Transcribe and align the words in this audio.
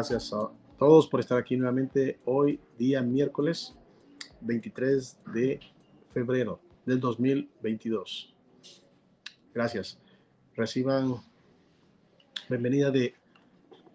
Gracias 0.00 0.32
a 0.32 0.50
todos 0.78 1.08
por 1.08 1.20
estar 1.20 1.36
aquí 1.36 1.58
nuevamente 1.58 2.20
hoy, 2.24 2.58
día 2.78 3.02
miércoles 3.02 3.76
23 4.40 5.18
de 5.34 5.60
febrero 6.14 6.58
del 6.86 7.00
2022. 7.00 8.34
Gracias. 9.52 10.00
Reciban 10.56 11.16
bienvenida 12.48 12.90
de 12.90 13.12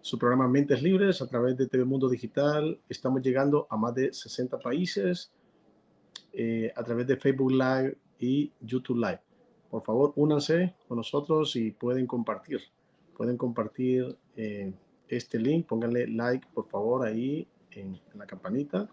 su 0.00 0.16
programa 0.16 0.46
Mentes 0.46 0.80
Libres 0.80 1.20
a 1.22 1.26
través 1.26 1.56
de 1.56 1.66
TV 1.66 1.84
Mundo 1.84 2.08
Digital. 2.08 2.78
Estamos 2.88 3.20
llegando 3.20 3.66
a 3.68 3.76
más 3.76 3.92
de 3.96 4.12
60 4.12 4.60
países 4.60 5.32
eh, 6.32 6.72
a 6.76 6.84
través 6.84 7.08
de 7.08 7.16
Facebook 7.16 7.50
Live 7.50 7.98
y 8.20 8.52
YouTube 8.60 8.98
Live. 8.98 9.22
Por 9.68 9.82
favor, 9.82 10.12
únanse 10.14 10.76
con 10.86 10.98
nosotros 10.98 11.56
y 11.56 11.72
pueden 11.72 12.06
compartir. 12.06 12.60
Pueden 13.16 13.36
compartir. 13.36 14.16
Eh, 14.36 14.72
este 15.08 15.38
link, 15.38 15.66
pónganle 15.66 16.06
like 16.08 16.46
por 16.52 16.68
favor 16.68 17.06
ahí 17.06 17.46
en, 17.72 18.00
la 18.14 18.26
campanita 18.26 18.88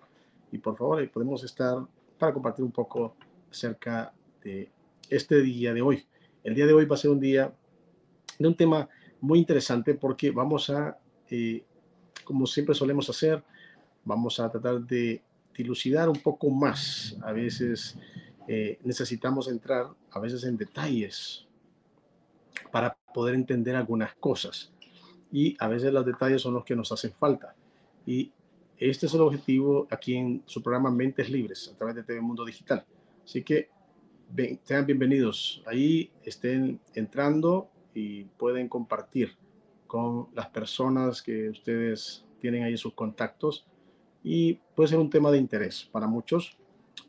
y 0.52 0.58
por 0.58 0.78
favor 0.78 1.10
podemos 1.10 1.44
estar 1.44 1.78
para 2.18 2.34
compartir 2.34 2.64
un 2.64 2.72
poco 2.72 3.16
acerca 3.50 4.14
de 4.44 4.70
este 5.10 5.42
día 5.42 5.74
de 5.74 5.82
hoy. 5.82 6.06
El 6.44 6.56
día 6.56 6.66
de 6.66 6.74
hoy 6.74 6.86
va 6.86 6.96
a 6.96 7.00
ser 7.00 7.12
un 7.12 7.20
día 7.20 7.54
de 8.38 8.48
un 8.48 8.56
tema 8.56 8.88
muy 9.22 9.40
interesante 9.40 9.94
porque 9.96 10.32
vamos 10.32 10.70
a, 10.70 10.98
eh, 11.30 11.64
como 12.24 12.46
siempre 12.46 12.76
solemos 12.76 13.10
hacer, 13.10 13.44
vamos 14.04 14.40
a 14.40 14.50
tratar 14.52 14.82
de 14.82 15.22
dilucidar 15.56 16.10
un 16.10 16.20
poco 16.20 16.50
más. 16.50 17.16
A 17.24 17.32
veces 17.32 17.98
eh, 18.48 18.78
necesitamos 18.84 19.48
entrar, 19.48 19.88
a 20.12 20.20
veces 20.20 20.44
en 20.44 20.58
detalles, 20.58 21.48
para 22.72 22.96
poder 23.14 23.36
entender 23.36 23.76
algunas 23.76 24.14
cosas 24.16 24.73
y 25.34 25.58
a 25.60 25.68
veces 25.68 25.92
los 25.92 26.06
detalles 26.06 26.44
son 26.44 26.54
los 26.54 26.64
que 26.64 26.76
nos 26.76 26.92
hacen 26.92 27.12
falta. 27.12 27.56
Y 28.06 28.32
este 28.78 29.08
es 29.08 29.14
el 29.16 29.22
objetivo 29.22 29.88
aquí 29.90 30.16
en 30.16 30.44
su 30.46 30.62
programa 30.62 30.92
Mentes 30.92 31.28
Libres 31.30 31.72
a 31.74 31.78
través 31.78 31.96
de 31.96 32.04
TV 32.04 32.22
Mundo 32.22 32.46
Digital. 32.46 32.86
Así 33.26 33.42
que 33.42 33.70
sean 34.64 34.86
bienvenidos. 34.86 35.64
Ahí 35.66 36.12
estén 36.24 36.80
entrando 36.94 37.72
y 37.96 38.26
pueden 38.26 38.70
compartir 38.70 39.36
con 39.88 40.28
las 40.36 40.50
personas 40.50 41.24
que 41.24 41.50
ustedes 41.50 42.26
tienen 42.40 42.64
ahí 42.64 42.78
sus 42.78 42.94
contactos. 42.94 43.66
Y 44.24 44.60
puede 44.76 44.90
ser 44.90 45.00
un 45.00 45.10
tema 45.10 45.32
de 45.32 45.40
interés 45.40 45.90
para 45.92 46.06
muchos. 46.06 46.56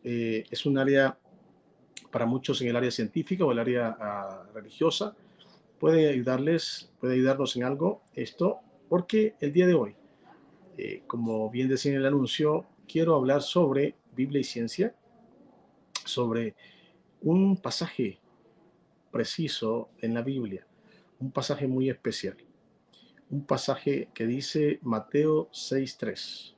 Eh, 0.02 0.46
es 0.50 0.64
un 0.64 0.78
área 0.78 1.18
para 2.10 2.24
muchos 2.24 2.62
en 2.62 2.68
el 2.68 2.76
área 2.76 2.90
científica 2.90 3.44
o 3.44 3.52
el 3.52 3.58
área 3.58 3.94
ah, 4.00 4.46
religiosa 4.54 5.14
puede 5.78 6.08
ayudarles, 6.08 6.92
puede 7.00 7.14
ayudarnos 7.14 7.56
en 7.56 7.64
algo 7.64 8.02
esto, 8.14 8.60
porque 8.88 9.34
el 9.40 9.52
día 9.52 9.66
de 9.66 9.74
hoy, 9.74 9.96
eh, 10.78 11.02
como 11.06 11.50
bien 11.50 11.68
decía 11.68 11.92
en 11.92 11.98
el 11.98 12.06
anuncio, 12.06 12.66
quiero 12.86 13.14
hablar 13.14 13.42
sobre 13.42 13.96
Biblia 14.14 14.40
y 14.40 14.44
ciencia, 14.44 14.94
sobre 16.04 16.54
un 17.20 17.56
pasaje 17.56 18.20
preciso 19.10 19.88
en 19.98 20.14
la 20.14 20.22
Biblia, 20.22 20.66
un 21.20 21.30
pasaje 21.30 21.66
muy 21.66 21.88
especial, 21.88 22.36
un 23.30 23.44
pasaje 23.44 24.08
que 24.14 24.26
dice 24.26 24.78
Mateo 24.82 25.48
6.3. 25.50 26.54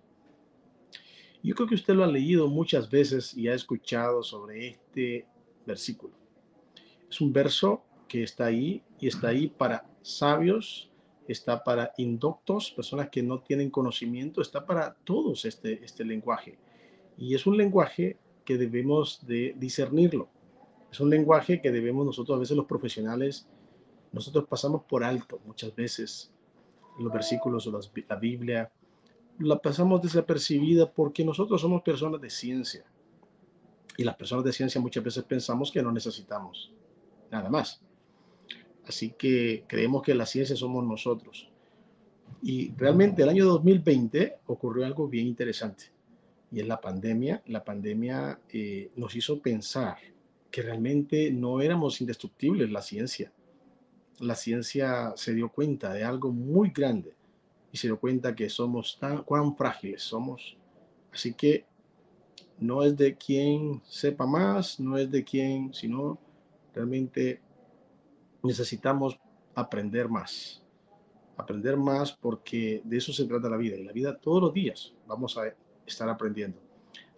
Yo 1.43 1.55
creo 1.55 1.69
que 1.69 1.77
usted 1.77 1.95
lo 1.95 2.03
ha 2.03 2.09
leído 2.09 2.49
muchas 2.49 2.91
veces 2.91 3.33
y 3.37 3.47
ha 3.47 3.55
escuchado 3.55 4.23
sobre 4.23 4.69
este 4.69 5.27
versículo. 5.65 6.15
Es 7.09 7.21
un 7.21 7.33
verso 7.33 7.85
que 8.09 8.23
está 8.23 8.47
ahí 8.47 8.83
y 8.99 9.09
está 9.09 9.29
ahí 9.29 9.49
para 9.49 9.87
sabios, 10.03 10.91
está 11.29 11.65
para 11.65 11.93
indoctos, 11.97 12.71
personas 12.71 13.09
que 13.11 13.23
no 13.23 13.41
tienen 13.41 13.71
conocimiento, 13.71 14.41
está 14.41 14.65
para 14.65 14.95
todos 15.05 15.45
este, 15.45 15.85
este 15.85 16.05
lenguaje. 16.05 16.59
Y 17.19 17.35
es 17.35 17.47
un 17.47 17.57
lenguaje 17.57 18.19
que 18.45 18.57
debemos 18.57 19.27
de 19.27 19.55
discernirlo. 19.59 20.29
Es 20.91 21.01
un 21.01 21.11
lenguaje 21.11 21.61
que 21.61 21.73
debemos 21.73 22.07
nosotros, 22.07 22.37
a 22.37 22.41
veces 22.41 22.57
los 22.57 22.67
profesionales, 22.67 23.49
nosotros 24.13 24.47
pasamos 24.49 24.85
por 24.85 25.05
alto 25.05 25.41
muchas 25.45 25.75
veces 25.75 26.33
los 26.99 27.13
versículos 27.13 27.67
o 27.67 27.81
la 28.09 28.17
Biblia, 28.17 28.71
la 29.39 29.59
pasamos 29.59 30.01
desapercibida 30.01 30.91
porque 30.91 31.25
nosotros 31.25 31.61
somos 31.61 31.83
personas 31.83 32.21
de 32.21 32.31
ciencia. 32.31 32.85
Y 33.99 34.05
las 34.05 34.17
personas 34.17 34.45
de 34.45 34.53
ciencia 34.53 34.81
muchas 34.81 35.05
veces 35.05 35.25
pensamos 35.25 35.71
que 35.71 35.83
no 35.83 35.93
necesitamos 35.93 36.73
nada 37.31 37.49
más. 37.51 37.83
Así 38.87 39.11
que 39.11 39.65
creemos 39.67 40.03
que 40.03 40.15
la 40.15 40.27
ciencia 40.27 40.57
somos 40.57 40.85
nosotros. 40.85 41.49
Y 42.43 42.73
realmente 42.77 43.23
el 43.23 43.29
año 43.29 43.45
2020 43.47 44.39
ocurrió 44.47 44.87
algo 44.87 45.09
bien 45.09 45.27
interesante. 45.27 45.85
Y 46.53 46.61
es 46.61 46.67
la 46.67 46.81
pandemia. 46.81 47.43
La 47.47 47.65
pandemia 47.65 48.41
eh, 48.49 48.91
nos 48.97 49.17
hizo 49.17 49.41
pensar 49.41 49.97
que 50.51 50.63
realmente 50.63 51.31
no 51.33 51.61
éramos 51.61 52.01
indestructibles 52.01 52.71
la 52.71 52.83
ciencia. 52.83 53.33
La 54.21 54.37
ciencia 54.37 55.13
se 55.17 55.35
dio 55.35 55.51
cuenta 55.51 55.93
de 55.93 56.05
algo 56.05 56.33
muy 56.33 56.71
grande 56.71 57.15
y 57.73 57.77
se 57.77 57.89
dio 57.89 57.99
cuenta 57.99 58.35
que 58.35 58.49
somos 58.49 58.97
tan 58.99 59.23
cuán 59.25 59.57
frágiles 59.57 60.03
somos. 60.03 60.57
Así 61.13 61.35
que 61.35 61.67
no 62.59 62.83
es 62.83 62.97
de 62.97 63.17
quien 63.17 63.83
sepa 63.85 64.27
más, 64.27 64.81
no 64.81 64.97
es 64.97 65.11
de 65.11 65.25
quien, 65.25 65.75
sino 65.75 66.19
realmente 66.75 67.41
necesitamos 68.47 69.19
aprender 69.55 70.09
más. 70.09 70.63
Aprender 71.37 71.77
más 71.77 72.13
porque 72.13 72.81
de 72.85 72.97
eso 72.97 73.13
se 73.13 73.27
trata 73.27 73.49
la 73.49 73.57
vida. 73.57 73.77
Y 73.77 73.85
la 73.85 73.93
vida 73.93 74.17
todos 74.17 74.43
los 74.43 74.55
días 74.55 74.95
vamos 75.07 75.37
a 75.37 75.53
estar 75.85 76.09
aprendiendo. 76.09 76.59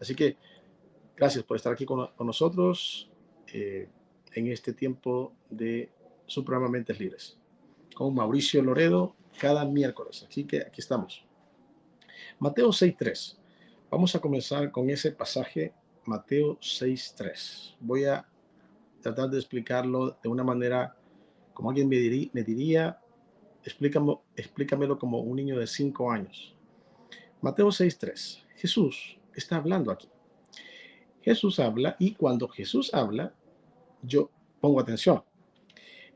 Así 0.00 0.14
que 0.14 0.36
gracias 1.16 1.44
por 1.44 1.56
estar 1.56 1.72
aquí 1.72 1.84
con, 1.84 2.08
nosotros 2.20 3.10
eh, 3.52 3.88
en 4.32 4.46
este 4.48 4.72
tiempo 4.72 5.34
de 5.50 5.90
Supremamente 6.26 6.94
Libres. 6.94 7.38
Con 7.94 8.14
Mauricio 8.14 8.62
Loredo 8.62 9.14
cada 9.38 9.64
miércoles. 9.64 10.26
Así 10.28 10.44
que 10.44 10.62
aquí 10.62 10.80
estamos. 10.80 11.24
Mateo 12.38 12.68
6.3. 12.68 13.36
Vamos 13.90 14.14
a 14.14 14.20
comenzar 14.20 14.70
con 14.70 14.90
ese 14.90 15.12
pasaje, 15.12 15.72
Mateo 16.04 16.58
6.3. 16.58 17.76
Voy 17.80 18.04
a 18.04 18.26
tratar 19.00 19.30
de 19.30 19.38
explicarlo 19.38 20.18
de 20.22 20.28
una 20.28 20.44
manera 20.44 20.96
como 21.58 21.70
alguien 21.70 21.88
me 21.88 21.96
diría, 21.96 22.30
me 22.34 22.44
diría 22.44 23.00
explícamelo 23.64 24.96
como 24.96 25.18
un 25.18 25.34
niño 25.34 25.58
de 25.58 25.66
5 25.66 26.12
años. 26.12 26.54
Mateo 27.40 27.66
6.3. 27.66 28.44
Jesús 28.54 29.18
está 29.34 29.56
hablando 29.56 29.90
aquí. 29.90 30.08
Jesús 31.20 31.58
habla 31.58 31.96
y 31.98 32.14
cuando 32.14 32.46
Jesús 32.46 32.94
habla, 32.94 33.34
yo 34.02 34.30
pongo 34.60 34.78
atención. 34.78 35.24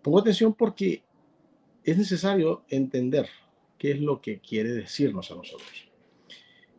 Pongo 0.00 0.21
atención 0.21 0.55
porque 0.55 1.03
es 1.83 1.99
necesario 1.99 2.62
entender 2.69 3.29
qué 3.79 3.91
es 3.91 4.00
lo 4.00 4.21
que 4.21 4.39
quiere 4.39 4.73
decirnos 4.73 5.29
a 5.33 5.35
nosotros. 5.35 5.91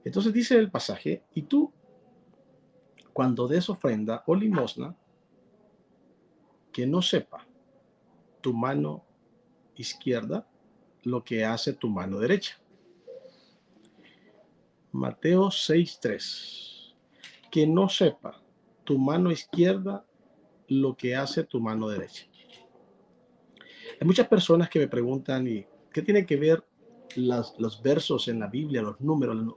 Entonces 0.05 0.31
dice 0.31 0.55
el 0.55 0.71
pasaje, 0.71 1.23
y 1.33 1.41
tú, 1.41 1.69
cuando 3.11 3.45
des 3.45 3.69
ofrenda 3.69 4.23
o 4.25 4.33
limosna, 4.33 4.95
que 6.71 6.87
no 6.87 7.01
sepa 7.01 7.45
tu 8.43 8.53
mano 8.53 9.03
izquierda 9.75 10.45
lo 11.03 11.23
que 11.23 11.45
hace 11.45 11.73
tu 11.73 11.89
mano 11.89 12.19
derecha. 12.19 12.59
Mateo 14.91 15.47
6.3. 15.47 16.93
Que 17.49 17.65
no 17.65 17.89
sepa 17.89 18.39
tu 18.83 18.99
mano 18.99 19.31
izquierda 19.31 20.05
lo 20.67 20.95
que 20.95 21.15
hace 21.15 21.43
tu 21.43 21.59
mano 21.59 21.87
derecha. 21.87 22.25
Hay 23.99 24.05
muchas 24.05 24.27
personas 24.27 24.69
que 24.69 24.79
me 24.79 24.87
preguntan, 24.87 25.47
¿y 25.47 25.65
qué 25.91 26.01
tiene 26.01 26.25
que 26.25 26.35
ver 26.35 26.63
los 27.15 27.81
versos 27.81 28.27
en 28.27 28.39
la 28.39 28.47
Biblia, 28.47 28.81
los 28.81 28.99
números, 28.99 29.55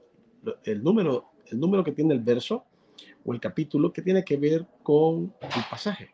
el 0.65 0.83
número, 0.83 1.33
el 1.47 1.59
número 1.59 1.83
que 1.83 1.93
tiene 1.93 2.15
el 2.15 2.21
verso 2.21 2.65
o 3.25 3.33
el 3.33 3.41
capítulo, 3.41 3.93
qué 3.93 4.03
tiene 4.03 4.25
que 4.25 4.37
ver 4.37 4.67
con 4.83 5.35
el 5.41 5.65
pasaje? 5.69 6.11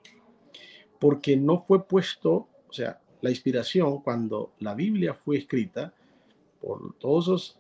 Porque 0.99 1.37
no 1.37 1.65
fue 1.67 1.87
puesto, 1.87 2.49
o 2.73 2.75
sea, 2.75 2.99
la 3.21 3.29
inspiración 3.29 4.01
cuando 4.01 4.55
la 4.61 4.75
Biblia 4.75 5.13
fue 5.13 5.37
escrita 5.37 5.93
por 6.59 6.95
todos 6.95 7.27
esos 7.27 7.59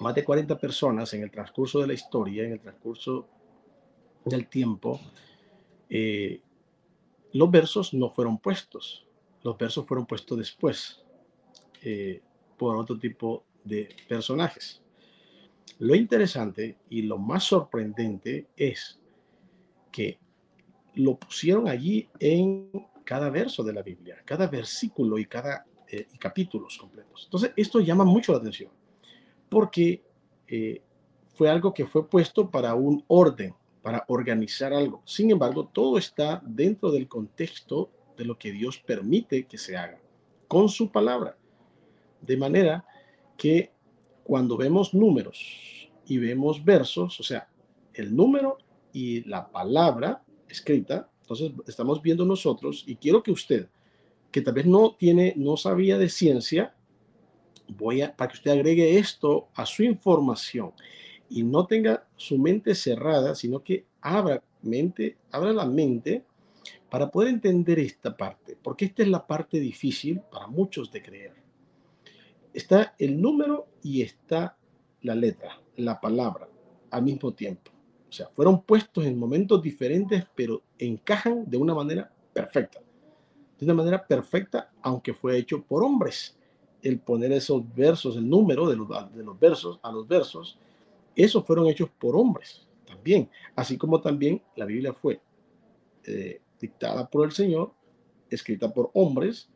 más 0.00 0.14
de 0.14 0.24
40 0.24 0.58
personas 0.58 1.12
en 1.12 1.22
el 1.22 1.30
transcurso 1.30 1.80
de 1.80 1.86
la 1.88 1.92
historia, 1.92 2.44
en 2.44 2.52
el 2.52 2.60
transcurso 2.60 3.28
del 4.24 4.48
tiempo, 4.48 4.98
eh, 5.90 6.40
los 7.34 7.50
versos 7.50 7.92
no 7.92 8.08
fueron 8.08 8.38
puestos, 8.38 9.06
los 9.42 9.58
versos 9.58 9.84
fueron 9.84 10.06
puestos 10.06 10.38
después 10.38 11.04
eh, 11.82 12.22
por 12.56 12.76
otro 12.76 12.98
tipo 12.98 13.44
de 13.62 13.94
personajes. 14.08 14.80
Lo 15.78 15.94
interesante 15.94 16.78
y 16.88 17.02
lo 17.02 17.18
más 17.18 17.44
sorprendente 17.44 18.46
es 18.56 18.98
que 19.90 20.18
lo 20.94 21.16
pusieron 21.16 21.68
allí 21.68 22.08
en 22.18 22.70
cada 23.04 23.30
verso 23.30 23.62
de 23.62 23.72
la 23.72 23.82
Biblia, 23.82 24.22
cada 24.24 24.46
versículo 24.46 25.18
y 25.18 25.26
cada 25.26 25.64
eh, 25.88 26.06
capítulos 26.18 26.78
completos. 26.78 27.22
Entonces, 27.24 27.52
esto 27.56 27.80
llama 27.80 28.04
mucho 28.04 28.32
la 28.32 28.38
atención 28.38 28.70
porque 29.52 30.02
eh, 30.48 30.80
fue 31.34 31.50
algo 31.50 31.74
que 31.74 31.86
fue 31.86 32.08
puesto 32.08 32.50
para 32.50 32.74
un 32.74 33.04
orden, 33.06 33.54
para 33.82 34.02
organizar 34.08 34.72
algo. 34.72 35.02
Sin 35.04 35.30
embargo, 35.30 35.68
todo 35.70 35.98
está 35.98 36.40
dentro 36.42 36.90
del 36.90 37.06
contexto 37.06 37.90
de 38.16 38.24
lo 38.24 38.38
que 38.38 38.50
Dios 38.50 38.78
permite 38.78 39.44
que 39.46 39.58
se 39.58 39.76
haga, 39.76 40.00
con 40.48 40.70
su 40.70 40.90
palabra. 40.90 41.36
De 42.22 42.38
manera 42.38 42.86
que 43.36 43.72
cuando 44.24 44.56
vemos 44.56 44.94
números 44.94 45.90
y 46.06 46.16
vemos 46.16 46.64
versos, 46.64 47.20
o 47.20 47.22
sea, 47.22 47.46
el 47.92 48.16
número 48.16 48.56
y 48.90 49.22
la 49.28 49.50
palabra 49.50 50.22
escrita, 50.48 51.10
entonces 51.32 51.68
estamos 51.68 52.02
viendo 52.02 52.24
nosotros 52.24 52.84
y 52.86 52.96
quiero 52.96 53.22
que 53.22 53.30
usted, 53.30 53.68
que 54.30 54.42
tal 54.42 54.54
vez 54.54 54.66
no 54.66 54.94
tiene, 54.94 55.34
no 55.36 55.56
sabía 55.56 55.98
de 55.98 56.08
ciencia, 56.08 56.74
voy 57.68 58.02
a, 58.02 58.14
para 58.14 58.30
que 58.30 58.36
usted 58.36 58.50
agregue 58.50 58.98
esto 58.98 59.48
a 59.54 59.64
su 59.64 59.82
información 59.82 60.72
y 61.30 61.42
no 61.42 61.66
tenga 61.66 62.06
su 62.16 62.38
mente 62.38 62.74
cerrada, 62.74 63.34
sino 63.34 63.62
que 63.62 63.86
abra 64.00 64.42
mente, 64.62 65.16
abra 65.30 65.52
la 65.52 65.64
mente 65.64 66.24
para 66.90 67.10
poder 67.10 67.30
entender 67.30 67.78
esta 67.78 68.14
parte, 68.14 68.56
porque 68.62 68.84
esta 68.84 69.02
es 69.02 69.08
la 69.08 69.26
parte 69.26 69.58
difícil 69.58 70.20
para 70.30 70.46
muchos 70.46 70.92
de 70.92 71.02
creer. 71.02 71.34
Está 72.52 72.94
el 72.98 73.18
número 73.20 73.68
y 73.82 74.02
está 74.02 74.58
la 75.00 75.14
letra, 75.14 75.58
la 75.76 75.98
palabra, 75.98 76.48
al 76.90 77.02
mismo 77.02 77.32
tiempo. 77.32 77.72
O 78.12 78.14
sea, 78.14 78.28
fueron 78.28 78.60
puestos 78.62 79.06
en 79.06 79.18
momentos 79.18 79.62
diferentes, 79.62 80.26
pero 80.34 80.62
encajan 80.86 81.48
de 81.48 81.56
una 81.56 81.74
manera 81.74 82.10
perfecta. 82.32 82.80
De 83.58 83.64
una 83.64 83.74
manera 83.74 84.04
perfecta, 84.04 84.70
aunque 84.82 85.14
fue 85.14 85.36
hecho 85.36 85.62
por 85.62 85.84
hombres 85.84 86.36
el 86.82 86.98
poner 86.98 87.32
esos 87.32 87.62
versos, 87.74 88.16
el 88.16 88.28
número 88.28 88.68
de 88.68 88.76
los, 88.76 88.88
de 89.14 89.22
los 89.22 89.38
versos 89.38 89.78
a 89.82 89.92
los 89.92 90.06
versos, 90.08 90.58
esos 91.14 91.44
fueron 91.44 91.68
hechos 91.68 91.88
por 91.98 92.16
hombres 92.16 92.66
también, 92.92 93.30
así 93.56 93.78
como 93.78 94.00
también 94.00 94.42
la 94.56 94.64
Biblia 94.64 94.92
fue 94.92 95.20
eh, 96.04 96.40
dictada 96.60 97.08
por 97.08 97.24
el 97.24 97.32
Señor, 97.32 97.72
escrita 98.28 98.72
por 98.72 98.90
hombres, 98.94 99.48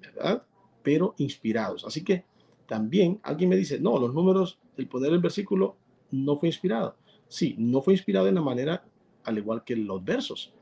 ¿verdad? 0.00 0.44
Pero 0.82 1.14
inspirados. 1.18 1.84
Así 1.84 2.04
que 2.04 2.24
también 2.66 3.20
alguien 3.22 3.50
me 3.50 3.56
dice, 3.56 3.80
no, 3.80 3.98
los 3.98 4.12
números, 4.14 4.58
el 4.76 4.88
poner 4.88 5.12
el 5.12 5.20
versículo 5.20 5.76
no 6.10 6.38
fue 6.38 6.48
inspirado. 6.48 6.96
Sí, 7.28 7.54
no 7.58 7.80
fue 7.80 7.94
inspirado 7.94 8.28
en 8.28 8.34
la 8.34 8.42
manera 8.42 8.84
al 9.24 9.38
igual 9.38 9.64
que 9.64 9.76
los 9.76 10.04
versos, 10.04 10.52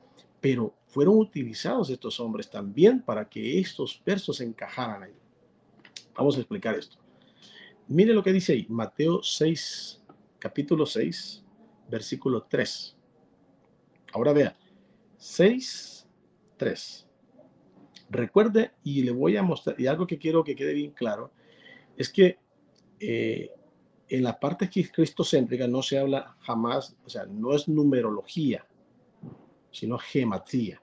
pero 0.41 0.75
fueron 0.87 1.19
utilizados 1.19 1.91
estos 1.91 2.19
hombres 2.21 2.51
también 2.51 3.03
para 3.03 3.29
que 3.29 3.59
estos 3.59 4.03
versos 4.05 4.41
encajaran 4.41 5.03
ahí. 5.03 5.15
Vamos 6.17 6.37
a 6.37 6.41
explicar 6.41 6.75
esto. 6.75 6.97
Mire 7.89 8.15
lo 8.15 8.23
que 8.23 8.33
dice 8.33 8.53
ahí, 8.53 8.67
Mateo 8.69 9.23
6, 9.23 10.03
capítulo 10.39 10.87
6, 10.87 11.45
versículo 11.89 12.45
3. 12.45 12.97
Ahora 14.13 14.33
vea, 14.33 14.57
6, 15.17 16.09
3. 16.57 17.07
Recuerde, 18.11 18.73
y 18.83 19.03
le 19.03 19.13
voy 19.13 19.37
a 19.37 19.43
mostrar, 19.43 19.81
y 19.81 19.87
algo 19.87 20.07
que 20.07 20.19
quiero 20.19 20.43
que 20.43 20.57
quede 20.57 20.75
bien 20.75 20.93
claro, 20.93 21.33
es 21.97 22.11
que 22.11 22.39
eh, 22.99 23.51
en 24.11 24.25
la 24.25 24.39
parte 24.39 24.69
cristocéntrica 24.69 25.69
no 25.69 25.83
se 25.83 25.99
habla 25.99 26.37
jamás, 26.41 26.97
o 27.07 27.09
sea, 27.09 27.27
no 27.27 27.55
es 27.55 27.69
numerología, 27.69 28.67
sino 29.71 29.99
gematría. 29.99 30.83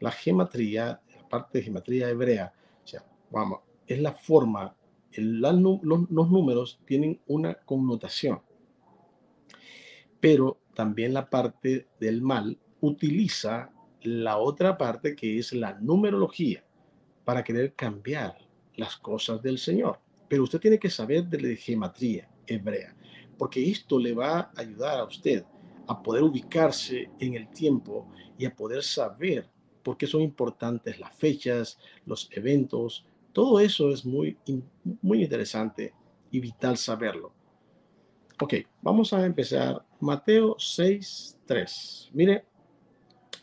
La 0.00 0.10
gematría, 0.10 1.00
la 1.16 1.28
parte 1.28 1.58
de 1.58 1.64
gematría 1.64 2.10
hebrea, 2.10 2.52
o 2.82 2.86
sea, 2.86 3.04
vamos, 3.30 3.60
es 3.86 4.00
la 4.00 4.12
forma, 4.12 4.74
los, 5.12 5.70
números 6.10 6.80
tienen 6.84 7.20
una 7.28 7.54
connotación, 7.54 8.42
pero 10.18 10.58
también 10.74 11.14
la 11.14 11.30
parte 11.30 11.86
del 12.00 12.20
mal 12.20 12.58
utiliza 12.80 13.70
la 14.02 14.38
otra 14.38 14.76
parte 14.76 15.14
que 15.14 15.38
es 15.38 15.52
la 15.52 15.74
numerología 15.74 16.64
para 17.24 17.44
querer 17.44 17.74
cambiar 17.74 18.36
las 18.74 18.96
cosas 18.96 19.40
del 19.40 19.58
Señor. 19.58 20.03
Pero 20.28 20.44
usted 20.44 20.60
tiene 20.60 20.78
que 20.78 20.90
saber 20.90 21.24
de 21.26 21.40
la 21.40 21.56
gematría 21.56 22.28
hebrea, 22.46 22.94
porque 23.38 23.70
esto 23.70 23.98
le 23.98 24.14
va 24.14 24.38
a 24.40 24.52
ayudar 24.56 25.00
a 25.00 25.04
usted 25.04 25.44
a 25.86 26.02
poder 26.02 26.22
ubicarse 26.22 27.10
en 27.18 27.34
el 27.34 27.48
tiempo 27.48 28.08
y 28.38 28.46
a 28.46 28.54
poder 28.54 28.82
saber 28.82 29.48
por 29.82 29.96
qué 29.96 30.06
son 30.06 30.22
importantes 30.22 30.98
las 30.98 31.14
fechas, 31.14 31.78
los 32.06 32.28
eventos, 32.32 33.04
todo 33.32 33.60
eso 33.60 33.90
es 33.90 34.04
muy, 34.04 34.38
muy 35.02 35.22
interesante 35.22 35.92
y 36.30 36.40
vital 36.40 36.78
saberlo. 36.78 37.32
Ok, 38.40 38.54
vamos 38.80 39.12
a 39.12 39.24
empezar. 39.26 39.84
Mateo 40.00 40.56
6, 40.58 41.38
3. 41.46 42.10
Mire, 42.14 42.46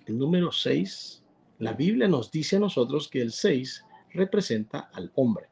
el 0.05 0.17
número 0.17 0.51
6, 0.51 1.23
la 1.59 1.73
Biblia 1.73 2.07
nos 2.07 2.31
dice 2.31 2.55
a 2.55 2.59
nosotros 2.59 3.07
que 3.07 3.21
el 3.21 3.31
6 3.31 3.85
representa 4.13 4.89
al 4.93 5.11
hombre. 5.15 5.50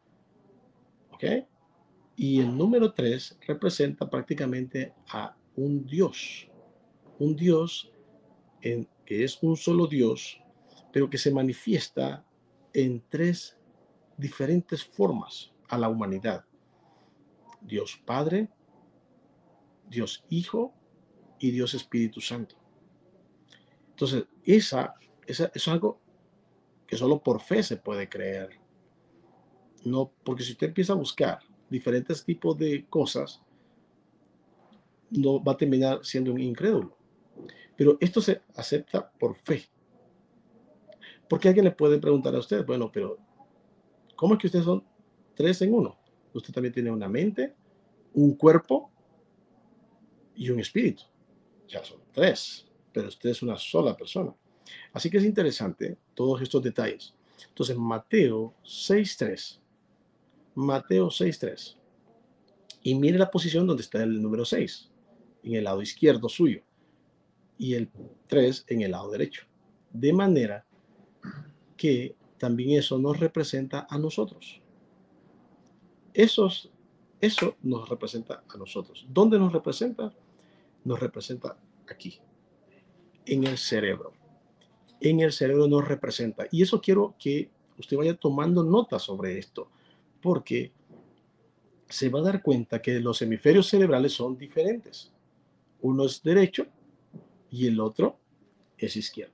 Y 2.16 2.40
el 2.40 2.58
número 2.58 2.94
3 2.94 3.40
representa 3.48 4.10
prácticamente 4.10 4.94
a 5.10 5.36
un 5.56 5.86
Dios. 5.86 6.50
Un 7.18 7.36
Dios 7.36 7.92
que 8.62 9.24
es 9.24 9.42
un 9.42 9.56
solo 9.56 9.88
Dios, 9.88 10.42
pero 10.92 11.10
que 11.10 11.18
se 11.18 11.32
manifiesta 11.32 12.26
en 12.74 13.04
tres 13.10 13.58
diferentes 14.18 14.84
formas 14.84 15.52
a 15.70 15.78
la 15.78 15.90
humanidad. 15.90 16.46
Dios 17.62 18.02
Padre, 18.06 18.50
Dios 19.90 20.24
Hijo 20.30 20.74
y 21.40 21.52
Dios 21.52 21.74
Espíritu 21.74 22.22
Santo. 22.22 22.56
Entonces, 23.92 24.26
esa, 24.44 24.96
esa 25.26 25.52
es 25.54 25.68
algo 25.68 26.02
que 26.86 26.98
solo 26.98 27.22
por 27.22 27.42
fe 27.42 27.64
se 27.64 27.78
puede 27.78 28.08
creer. 28.10 28.60
No, 29.86 30.12
porque 30.24 30.44
si 30.44 30.52
usted 30.52 30.68
empieza 30.68 30.94
a 30.94 30.98
buscar 30.98 31.40
diferentes 31.70 32.24
tipos 32.24 32.58
de 32.58 32.86
cosas, 32.90 33.42
no 35.12 35.44
va 35.44 35.54
a 35.54 35.58
terminar 35.58 36.00
siendo 36.04 36.32
un 36.32 36.42
incrédulo. 36.42 36.96
Pero 37.76 37.98
esto 38.00 38.22
se 38.22 38.42
acepta 38.56 39.10
por 39.12 39.36
fe. 39.36 39.64
Porque 41.30 41.48
alguien 41.48 41.66
le 41.66 41.72
puede 41.72 42.00
preguntar 42.00 42.36
a 42.36 42.40
usted, 42.40 42.66
bueno, 42.66 42.92
pero 42.92 43.18
¿Cómo 44.20 44.34
es 44.34 44.42
que 44.42 44.48
ustedes 44.48 44.66
son 44.66 44.84
tres 45.34 45.62
en 45.62 45.74
uno? 45.74 45.98
Usted 46.34 46.54
también 46.54 46.74
tiene 46.74 46.92
una 46.92 47.08
mente, 47.08 47.56
un 48.14 48.36
cuerpo 48.36 48.92
y 50.36 50.50
un 50.50 50.60
espíritu. 50.60 51.04
Ya 51.70 51.82
son 51.86 52.02
tres, 52.12 52.68
pero 52.92 53.08
usted 53.08 53.30
es 53.30 53.42
una 53.42 53.56
sola 53.56 53.96
persona. 53.96 54.36
Así 54.92 55.10
que 55.10 55.20
es 55.20 55.24
interesante 55.24 55.98
todos 56.14 56.42
estos 56.42 56.62
detalles. 56.62 57.16
Entonces, 57.48 57.78
Mateo 57.78 58.56
6.3. 58.66 59.62
Mateo 60.60 61.08
6.3. 61.08 61.78
Y 62.84 62.96
mire 62.96 63.18
la 63.18 63.32
posición 63.32 63.66
donde 63.66 63.84
está 63.84 64.04
el 64.04 64.22
número 64.22 64.44
6, 64.44 64.92
en 65.44 65.54
el 65.54 65.64
lado 65.64 65.82
izquierdo 65.82 66.28
suyo, 66.28 66.62
y 67.58 67.76
el 67.76 67.90
3 68.28 68.66
en 68.68 68.82
el 68.82 68.92
lado 68.92 69.10
derecho. 69.10 69.46
De 69.92 70.12
manera 70.12 70.66
que 71.78 72.16
también 72.38 72.78
eso 72.78 73.00
nos 73.00 73.20
representa 73.20 73.88
a 73.90 73.98
nosotros. 73.98 74.62
Esos, 76.14 76.70
eso 77.22 77.56
nos 77.62 77.88
representa 77.88 78.44
a 78.48 78.58
nosotros. 78.58 79.06
¿Dónde 79.10 79.40
nos 79.40 79.54
representa? 79.54 80.14
Nos 80.84 81.00
representa 81.00 81.58
aquí, 81.90 82.20
en 83.26 83.46
el 83.46 83.58
cerebro. 83.58 84.12
En 85.00 85.22
el 85.22 85.32
cerebro 85.32 85.68
nos 85.70 85.88
representa. 85.88 86.48
Y 86.52 86.64
eso 86.64 86.82
quiero 86.82 87.16
que 87.18 87.50
usted 87.78 87.96
vaya 87.96 88.16
tomando 88.16 88.64
nota 88.64 89.00
sobre 89.00 89.38
esto, 89.38 89.70
porque 90.22 90.72
se 91.88 92.10
va 92.10 92.20
a 92.20 92.24
dar 92.24 92.42
cuenta 92.42 92.82
que 92.82 93.00
los 93.00 93.22
hemisferios 93.22 93.68
cerebrales 93.68 94.14
son 94.14 94.38
diferentes. 94.38 95.12
Uno 95.82 96.06
es 96.06 96.22
derecho 96.22 96.68
y 97.50 97.68
el 97.68 97.80
otro 97.80 98.20
es 98.78 98.96
izquierdo. 98.96 99.34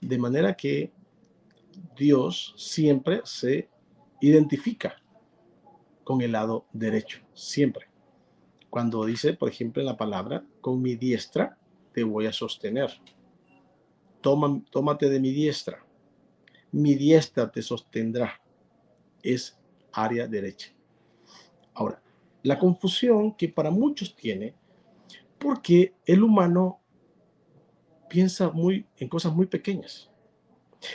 De 0.00 0.18
manera 0.18 0.54
que 0.54 0.92
Dios 1.96 2.54
siempre 2.56 3.20
se 3.24 3.68
identifica 4.20 4.96
con 6.04 6.20
el 6.20 6.32
lado 6.32 6.66
derecho, 6.72 7.20
siempre. 7.32 7.86
Cuando 8.68 9.04
dice, 9.04 9.34
por 9.34 9.48
ejemplo, 9.48 9.80
en 9.82 9.86
la 9.86 9.96
palabra, 9.96 10.44
con 10.60 10.80
mi 10.80 10.96
diestra 10.96 11.58
te 11.92 12.02
voy 12.02 12.26
a 12.26 12.32
sostener. 12.32 12.90
Tómate 14.20 15.08
de 15.08 15.20
mi 15.20 15.30
diestra. 15.32 15.84
Mi 16.72 16.94
diestra 16.94 17.50
te 17.50 17.62
sostendrá. 17.62 18.40
Es 19.22 19.58
área 19.92 20.26
derecha. 20.26 20.72
Ahora, 21.74 22.02
la 22.42 22.58
confusión 22.58 23.34
que 23.34 23.48
para 23.48 23.70
muchos 23.70 24.14
tiene, 24.14 24.54
porque 25.38 25.94
el 26.06 26.22
humano 26.22 26.80
piensa 28.08 28.50
muy 28.50 28.86
en 28.96 29.08
cosas 29.08 29.32
muy 29.32 29.46
pequeñas. 29.46 30.10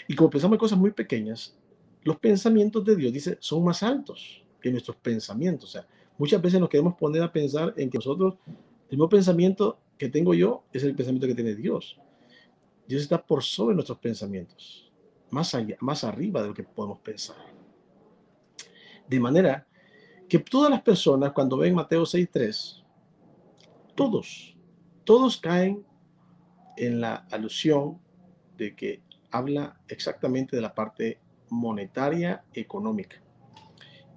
Y 0.08 0.16
como 0.16 0.30
pensamos 0.30 0.56
en 0.56 0.60
cosas 0.60 0.78
muy 0.78 0.92
pequeñas, 0.92 1.58
los 2.04 2.18
pensamientos 2.18 2.84
de 2.86 2.96
Dios, 2.96 3.14
dice, 3.14 3.38
son 3.40 3.64
más 3.64 3.82
altos 3.82 4.44
que 4.62 4.72
nuestros 4.72 4.98
pensamientos. 4.98 5.70
O 5.70 5.72
sea, 5.72 5.88
muchas 6.18 6.42
veces 6.42 6.60
nos 6.60 6.70
queremos 6.70 6.96
poner 6.96 7.24
a 7.24 7.32
pensar 7.32 7.74
en 7.78 7.90
que 7.90 7.98
nosotros, 7.98 8.36
el 8.90 8.98
mismo 8.98 9.10
pensamiento 9.10 9.80
que 9.98 10.10
tengo 10.10 10.34
yo 10.34 10.64
es 10.74 10.84
el 10.84 10.96
pensamiento 10.96 11.28
que 11.28 11.36
tiene 11.36 11.56
Dios. 11.56 11.98
Dios 12.88 13.02
está 13.02 13.26
por 13.26 13.44
sobre 13.44 13.74
nuestros 13.74 13.98
pensamientos, 13.98 14.92
más 15.32 15.56
allá, 15.56 15.78
más 15.80 16.04
arriba 16.04 16.42
de 16.42 16.50
lo 16.50 16.54
que 16.54 16.64
podemos 16.64 17.00
pensar. 17.00 17.55
De 19.08 19.20
manera 19.20 19.68
que 20.28 20.40
todas 20.40 20.70
las 20.70 20.82
personas, 20.82 21.32
cuando 21.34 21.58
ven 21.58 21.76
Mateo 21.76 22.04
6.3, 22.04 22.84
todos, 23.96 24.56
todos 25.04 25.38
caen 25.38 25.86
en 26.78 27.00
la 27.00 27.28
alusión 27.32 28.00
de 28.58 28.76
que 28.76 29.02
habla 29.32 29.80
exactamente 29.88 30.56
de 30.56 30.62
la 30.62 30.74
parte 30.74 31.20
monetaria 31.50 32.44
económica. 32.54 33.22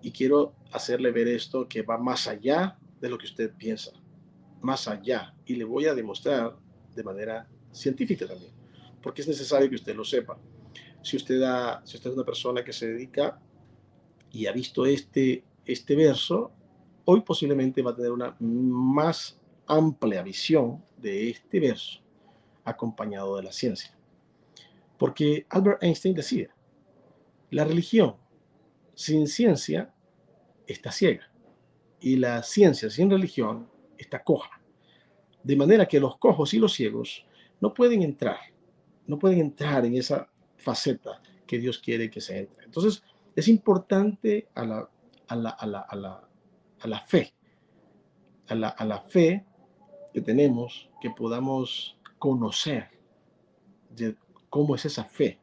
Y 0.00 0.12
quiero 0.12 0.54
hacerle 0.72 1.10
ver 1.10 1.28
esto 1.28 1.68
que 1.68 1.82
va 1.82 1.98
más 1.98 2.26
allá 2.28 2.78
de 3.00 3.08
lo 3.08 3.18
que 3.18 3.26
usted 3.26 3.52
piensa, 3.54 3.92
más 4.60 4.88
allá. 4.88 5.34
Y 5.44 5.56
le 5.56 5.64
voy 5.64 5.86
a 5.86 5.94
demostrar 5.94 6.56
de 6.94 7.02
manera 7.02 7.48
científica 7.72 8.26
también, 8.26 8.52
porque 9.02 9.22
es 9.22 9.28
necesario 9.28 9.68
que 9.68 9.76
usted 9.76 9.94
lo 9.94 10.04
sepa. 10.04 10.38
Si 11.02 11.16
usted, 11.16 11.40
da, 11.40 11.82
si 11.84 11.96
usted 11.96 12.10
es 12.10 12.16
una 12.16 12.24
persona 12.24 12.64
que 12.64 12.72
se 12.72 12.88
dedica 12.88 13.40
y 14.30 14.46
ha 14.46 14.52
visto 14.52 14.86
este, 14.86 15.44
este 15.64 15.96
verso, 15.96 16.52
hoy 17.04 17.20
posiblemente 17.22 17.82
va 17.82 17.92
a 17.92 17.96
tener 17.96 18.12
una 18.12 18.36
más 18.40 19.38
amplia 19.66 20.22
visión 20.22 20.84
de 20.96 21.30
este 21.30 21.60
verso 21.60 22.00
acompañado 22.64 23.36
de 23.36 23.44
la 23.44 23.52
ciencia. 23.52 23.96
Porque 24.98 25.46
Albert 25.48 25.82
Einstein 25.82 26.14
decía, 26.14 26.54
la 27.50 27.64
religión 27.64 28.16
sin 28.94 29.26
ciencia 29.26 29.94
está 30.66 30.92
ciega 30.92 31.30
y 32.00 32.16
la 32.16 32.42
ciencia 32.42 32.90
sin 32.90 33.10
religión 33.10 33.68
está 33.96 34.22
coja. 34.22 34.60
De 35.42 35.56
manera 35.56 35.86
que 35.86 36.00
los 36.00 36.18
cojos 36.18 36.52
y 36.52 36.58
los 36.58 36.74
ciegos 36.74 37.24
no 37.60 37.72
pueden 37.72 38.02
entrar, 38.02 38.38
no 39.06 39.18
pueden 39.18 39.38
entrar 39.38 39.86
en 39.86 39.96
esa 39.96 40.30
faceta 40.56 41.22
que 41.46 41.58
Dios 41.58 41.78
quiere 41.78 42.10
que 42.10 42.20
se 42.20 42.38
entre. 42.38 42.64
Entonces, 42.64 43.02
es 43.38 43.46
importante 43.46 44.48
a 44.56 44.64
la, 44.64 44.88
fe, 47.06 47.32
a 48.48 48.54
la, 48.56 48.68
a 48.68 48.84
la 48.84 49.00
fe 49.00 49.44
que 50.12 50.20
tenemos, 50.20 50.90
que 51.00 51.10
podamos 51.10 51.96
conocer 52.18 52.88
de 53.90 54.16
cómo 54.50 54.74
es 54.74 54.86
esa 54.86 55.04
fe, 55.04 55.38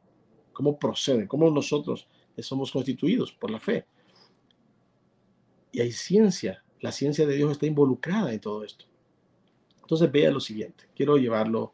cómo 0.52 0.78
procede, 0.78 1.26
cómo 1.26 1.50
nosotros 1.50 2.10
somos 2.40 2.70
constituidos 2.70 3.32
por 3.32 3.50
la 3.50 3.62
fe. 3.62 3.86
Y 5.72 5.80
hay 5.80 5.94
ciencia, 5.94 6.66
la 6.82 6.92
ciencia 6.92 7.26
de 7.26 7.38
Dios 7.38 7.54
está 7.54 7.66
involucrada 7.66 8.34
en 8.34 8.42
todo 8.42 8.66
esto. 8.66 8.84
Entonces 9.80 10.12
vea 10.12 10.32
lo 10.32 10.42
siguiente, 10.42 10.90
quiero 10.94 11.16
llevarlo 11.16 11.74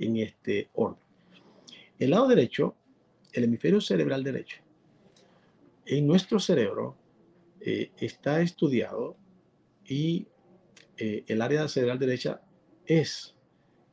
en 0.00 0.16
este 0.16 0.68
orden. 0.74 1.04
El 1.96 2.10
lado 2.10 2.26
derecho, 2.26 2.74
el 3.32 3.44
hemisferio 3.44 3.80
cerebral 3.80 4.24
derecho, 4.24 4.62
en 5.86 6.06
nuestro 6.06 6.38
cerebro 6.38 6.96
eh, 7.60 7.92
está 7.98 8.40
estudiado 8.40 9.16
y 9.84 10.28
eh, 10.96 11.24
el 11.26 11.42
área 11.42 11.66
cerebral 11.68 11.98
derecha 11.98 12.42
es, 12.86 13.34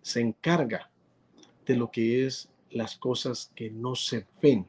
se 0.02 0.22
encarga 0.22 0.92
de 1.66 1.76
lo 1.76 1.92
que 1.92 2.26
es 2.26 2.50
las 2.72 2.98
cosas 2.98 3.52
que 3.56 3.70
no 3.70 3.96
se 3.96 4.26
ven, 4.42 4.68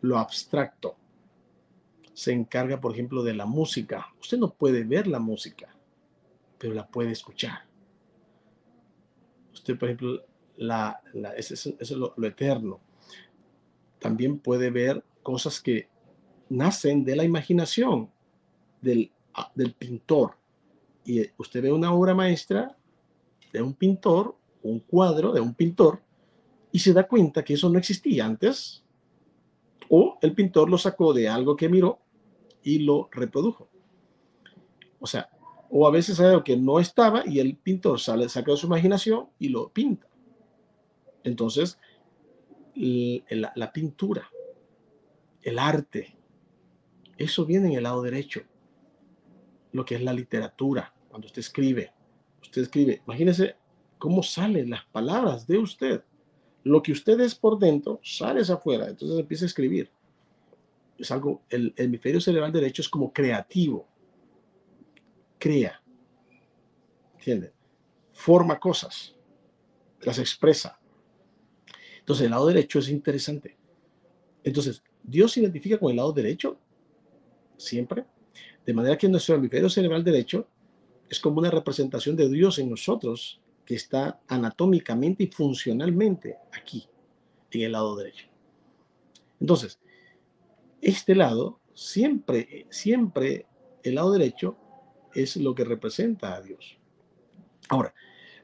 lo 0.00 0.18
abstracto. 0.18 0.96
Se 2.14 2.32
encarga, 2.32 2.80
por 2.80 2.92
ejemplo, 2.92 3.22
de 3.22 3.34
la 3.34 3.46
música. 3.46 4.14
Usted 4.20 4.38
no 4.38 4.54
puede 4.54 4.84
ver 4.84 5.06
la 5.06 5.18
música, 5.18 5.76
pero 6.58 6.72
la 6.72 6.86
puede 6.86 7.12
escuchar. 7.12 7.66
Usted, 9.52 9.78
por 9.78 9.88
ejemplo, 9.88 10.24
la, 10.56 11.02
es 11.36 11.90
lo, 11.90 12.14
eterno. 12.24 12.80
También 13.98 14.38
puede 14.38 14.70
ver 14.70 15.04
cosas 15.22 15.60
que 15.60 15.88
nacen 16.48 17.04
de 17.04 17.16
la 17.16 17.24
imaginación 17.24 18.10
del, 18.80 19.10
ah, 19.34 19.50
del 19.54 19.74
pintor. 19.74 20.36
Y 21.04 21.22
usted 21.36 21.62
ve 21.62 21.72
una 21.72 21.92
obra 21.92 22.14
maestra 22.14 22.76
de 23.52 23.62
un 23.62 23.74
pintor, 23.74 24.36
un 24.62 24.80
cuadro 24.80 25.32
de 25.32 25.40
un 25.40 25.54
pintor, 25.54 26.02
y 26.72 26.78
se 26.78 26.92
da 26.92 27.06
cuenta 27.06 27.44
que 27.44 27.54
eso 27.54 27.70
no 27.70 27.78
existía 27.78 28.26
antes, 28.26 28.84
o 29.88 30.18
el 30.20 30.34
pintor 30.34 30.68
lo 30.68 30.78
sacó 30.78 31.12
de 31.12 31.28
algo 31.28 31.56
que 31.56 31.68
miró 31.68 32.00
y 32.62 32.80
lo 32.80 33.08
reprodujo. 33.12 33.68
O 34.98 35.06
sea, 35.06 35.30
o 35.70 35.86
a 35.86 35.90
veces 35.90 36.18
hay 36.20 36.26
algo 36.26 36.44
que 36.44 36.56
no 36.56 36.80
estaba 36.80 37.22
y 37.26 37.38
el 37.38 37.56
pintor 37.56 38.00
sale, 38.00 38.28
saca 38.28 38.52
de 38.52 38.56
su 38.56 38.66
imaginación 38.66 39.28
y 39.38 39.48
lo 39.48 39.68
pinta. 39.68 40.08
Entonces, 41.22 41.78
la, 42.74 43.52
la 43.54 43.72
pintura, 43.72 44.30
el 45.42 45.58
arte, 45.58 46.15
eso 47.18 47.46
viene 47.46 47.68
en 47.68 47.74
el 47.74 47.82
lado 47.84 48.02
derecho. 48.02 48.42
Lo 49.72 49.84
que 49.84 49.96
es 49.96 50.02
la 50.02 50.12
literatura, 50.12 50.94
cuando 51.08 51.26
usted 51.26 51.40
escribe, 51.40 51.92
usted 52.40 52.62
escribe, 52.62 53.02
imagínese 53.06 53.56
cómo 53.98 54.22
salen 54.22 54.70
las 54.70 54.84
palabras 54.84 55.46
de 55.46 55.58
usted 55.58 56.02
lo 56.66 56.82
que 56.82 56.90
usted 56.90 57.20
es 57.20 57.32
por 57.36 57.60
dentro 57.60 58.00
sale 58.02 58.40
hacia 58.40 58.56
afuera, 58.56 58.88
entonces 58.88 59.20
empieza 59.20 59.44
a 59.44 59.46
escribir. 59.46 59.88
Es 60.98 61.12
algo, 61.12 61.44
el, 61.48 61.72
hemisferio 61.76 62.20
cerebral 62.20 62.50
derecho 62.50 62.82
es 62.82 62.88
como 62.88 63.12
creativo, 63.12 63.86
crea, 65.38 65.80
¿entiende? 67.14 67.52
Forma 68.12 68.58
cosas, 68.58 69.14
las 70.00 70.18
expresa. 70.18 70.80
Entonces 72.00 72.24
el 72.24 72.32
lado 72.32 72.48
derecho 72.48 72.80
es 72.80 72.88
interesante. 72.88 73.56
Entonces, 74.42 74.82
Dios 75.04 75.30
se 75.30 75.42
identifica 75.42 75.78
con 75.78 75.90
el 75.90 75.98
lado 75.98 76.12
derecho 76.12 76.58
siempre, 77.56 78.04
de 78.64 78.74
manera 78.74 78.98
que 78.98 79.08
nuestro 79.08 79.36
hemisferio 79.36 79.70
cerebral 79.70 80.04
derecho 80.04 80.48
es 81.08 81.20
como 81.20 81.38
una 81.38 81.50
representación 81.50 82.16
de 82.16 82.28
Dios 82.28 82.58
en 82.58 82.70
nosotros 82.70 83.40
que 83.64 83.74
está 83.74 84.20
anatómicamente 84.28 85.24
y 85.24 85.26
funcionalmente 85.28 86.36
aquí, 86.52 86.88
en 87.50 87.62
el 87.62 87.72
lado 87.72 87.96
derecho. 87.96 88.26
Entonces, 89.40 89.78
este 90.80 91.14
lado, 91.14 91.60
siempre, 91.74 92.66
siempre 92.70 93.46
el 93.82 93.96
lado 93.96 94.12
derecho 94.12 94.56
es 95.14 95.36
lo 95.36 95.54
que 95.54 95.64
representa 95.64 96.34
a 96.34 96.42
Dios. 96.42 96.78
Ahora, 97.68 97.94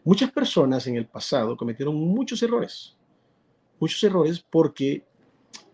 muchas 0.04 0.30
personas 0.32 0.86
en 0.86 0.96
el 0.96 1.06
pasado 1.06 1.56
cometieron 1.56 1.94
muchos 1.94 2.42
errores, 2.42 2.96
muchos 3.78 4.02
errores 4.02 4.44
porque 4.50 5.04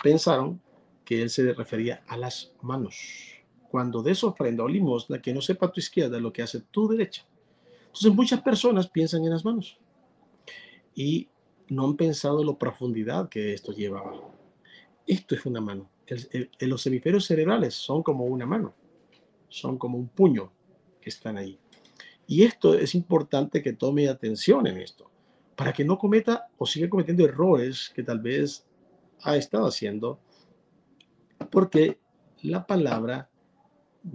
pensaron 0.03 0.61
que 1.09 1.23
él 1.23 1.31
se 1.31 1.55
refería 1.55 2.05
a 2.07 2.19
las 2.19 2.53
manos, 2.61 2.95
cuando 3.71 4.03
des 4.03 4.23
ofrenda 4.25 4.63
o 4.63 4.69
limosna, 4.69 5.23
que 5.23 5.33
no 5.33 5.41
sepa 5.41 5.73
tu 5.73 5.81
izquierda 5.81 6.21
lo 6.21 6.35
que 6.35 6.43
hace 6.43 6.61
tu 6.61 6.87
derecha. 6.87 7.27
Entonces 7.87 8.13
muchas 8.13 8.43
personas 8.43 8.89
piensan 8.89 9.25
en 9.25 9.31
las 9.31 9.43
manos 9.43 9.79
y 10.95 11.31
no 11.69 11.87
han 11.87 11.97
pensado 11.97 12.45
la 12.45 12.59
profundidad 12.59 13.31
que 13.31 13.55
esto 13.55 13.73
lleva 13.73 14.03
Esto 15.07 15.35
es 15.35 15.47
una 15.47 15.63
mano. 15.63 15.89
los 16.61 16.87
hemisferios 16.87 17.25
cerebrales 17.25 17.73
son 17.73 18.03
como 18.03 18.27
una 18.27 18.45
mano, 18.45 18.75
son 19.49 19.79
como 19.79 19.97
un 19.97 20.09
puño 20.09 20.53
que 21.01 21.09
están 21.09 21.39
ahí. 21.39 21.59
Y 22.27 22.43
esto 22.43 22.75
es 22.75 22.95
importante 22.95 23.63
que 23.63 23.73
tome 23.73 24.11
atención 24.11 24.67
en 24.67 24.77
esto, 24.77 25.11
para 25.57 25.73
que 25.73 25.87
no 25.87 25.97
cometa 25.97 26.49
o 26.59 26.67
siga 26.67 26.91
cometiendo 26.91 27.25
errores 27.25 27.91
que 27.95 28.03
tal 28.03 28.21
vez 28.21 28.67
ha 29.23 29.39
estado 29.39 29.67
haciendo, 29.67 30.21
porque 31.51 31.99
la 32.43 32.67
palabra 32.67 33.31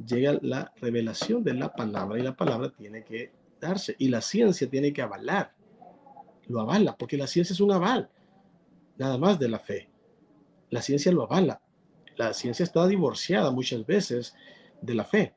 llega 0.06 0.40
la 0.42 0.74
revelación 0.78 1.44
de 1.44 1.54
la 1.54 1.74
palabra 1.74 2.20
y 2.20 2.24
la 2.24 2.36
palabra 2.36 2.72
tiene 2.72 3.04
que 3.04 3.32
darse 3.60 3.96
y 4.00 4.08
la 4.10 4.22
ciencia 4.22 4.70
tiene 4.70 4.94
que 4.94 5.02
avalar. 5.02 5.54
Lo 6.48 6.60
avala, 6.60 6.98
porque 6.98 7.18
la 7.18 7.28
ciencia 7.28 7.54
es 7.54 7.62
un 7.62 7.72
aval, 7.72 8.10
nada 8.98 9.18
más 9.18 9.40
de 9.40 9.48
la 9.48 9.60
fe. 9.60 9.90
La 10.70 10.82
ciencia 10.82 11.12
lo 11.12 11.24
avala. 11.24 11.62
La 12.16 12.34
ciencia 12.34 12.64
está 12.64 12.86
divorciada 12.88 13.52
muchas 13.52 13.86
veces 13.86 14.36
de 14.82 14.94
la 14.94 15.04
fe, 15.04 15.34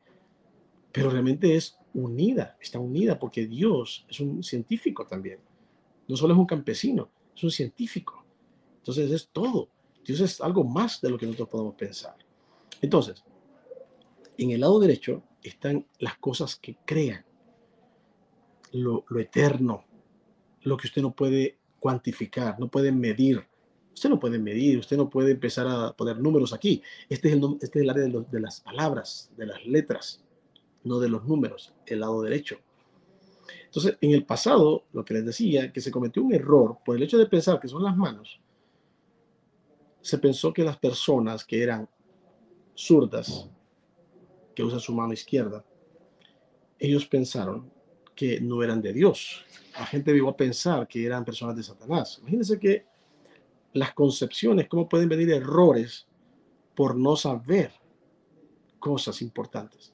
pero 0.93 1.11
realmente 1.11 1.57
es 1.57 1.79
unida, 1.95 2.57
está 2.61 2.79
unida 2.79 3.19
porque 3.19 3.47
Dios 3.47 4.05
es 4.09 4.21
un 4.21 4.43
científico 4.43 5.07
también. 5.07 5.38
No 6.09 6.17
solo 6.17 6.35
es 6.35 6.38
un 6.38 6.47
campesino, 6.47 7.11
es 7.35 7.45
un 7.45 7.50
científico. 7.50 8.25
Entonces 8.79 9.11
es 9.11 9.29
todo. 9.29 9.70
Dios 10.07 10.21
es 10.21 10.40
algo 10.40 10.62
más 10.62 11.01
de 11.01 11.11
lo 11.11 11.19
que 11.19 11.27
nosotros 11.27 11.49
podemos 11.49 11.75
pensar. 11.75 12.16
Entonces, 12.81 13.25
en 14.38 14.51
el 14.53 14.61
lado 14.61 14.79
derecho 14.79 15.23
están 15.42 15.87
las 15.99 16.16
cosas 16.19 16.57
que 16.57 16.77
crean, 16.85 17.25
lo, 18.73 19.05
eterno, 19.19 19.85
lo 20.62 20.77
que 20.77 20.87
usted 20.87 21.03
no 21.03 21.12
puede 21.12 21.59
cuantificar, 21.81 22.59
no 22.61 22.69
puede 22.69 22.92
medir. 22.92 23.47
Usted 23.95 24.11
no 24.11 24.21
puede 24.21 24.38
medir, 24.38 24.79
usted 24.79 24.97
no 24.97 25.09
puede 25.09 25.33
empezar 25.33 25.66
a 25.66 25.92
poner 25.92 26.19
números 26.19 26.53
aquí. 26.53 26.83
Este 27.09 27.29
es 27.29 27.35
el, 27.35 27.57
este 27.62 27.79
es 27.79 27.83
el 27.83 27.90
área 27.90 28.05
de, 28.05 28.25
de 28.31 28.40
las 28.40 28.61
palabras, 28.61 29.33
de 29.37 29.47
las 29.47 29.64
letras, 29.64 30.23
no 30.85 31.01
de 31.01 31.09
los 31.09 31.25
números, 31.25 31.75
el 31.87 32.01
lado 32.01 32.21
derecho. 32.23 32.59
Entonces, 33.64 33.97
en 34.01 34.11
el 34.11 34.25
pasado, 34.25 34.85
lo 34.92 35.05
que 35.05 35.14
les 35.14 35.25
decía, 35.25 35.73
que 35.73 35.81
se 35.81 35.90
cometió 35.90 36.23
un 36.23 36.35
error 36.35 36.79
por 36.85 36.97
el 36.97 37.03
hecho 37.03 37.16
de 37.16 37.27
pensar 37.27 37.59
que 37.59 37.69
son 37.69 37.83
las 37.83 37.97
manos, 37.97 38.40
se 40.07 40.19
pensó 40.19 40.53
que 40.53 40.62
las 40.62 40.79
personas 40.79 41.45
que 41.45 41.61
eran 41.61 41.90
zurdas 42.77 43.51
que 44.55 44.62
usa 44.62 44.79
su 44.79 44.95
mano 44.95 45.12
izquierda, 45.12 45.64
ellos 46.79 47.07
pensaron 47.07 47.73
que 48.14 48.40
no 48.40 48.62
eran 48.62 48.81
de 48.81 48.92
Dios. 48.92 49.45
La 49.73 49.85
gente 49.85 50.12
llegó 50.12 50.29
a 50.29 50.37
pensar 50.37 50.87
que 50.87 51.05
eran 51.05 51.25
personas 51.25 51.57
de 51.57 51.64
Satanás. 51.64 52.19
Imagínense 52.21 52.57
que 52.61 52.87
las 53.73 53.95
concepciones, 53.95 54.69
cómo 54.69 54.88
pueden 54.88 55.09
venir 55.09 55.29
errores 55.33 56.07
por 56.77 56.95
no 56.97 57.16
saber 57.16 57.73
cosas 58.79 59.21
importantes. 59.23 59.92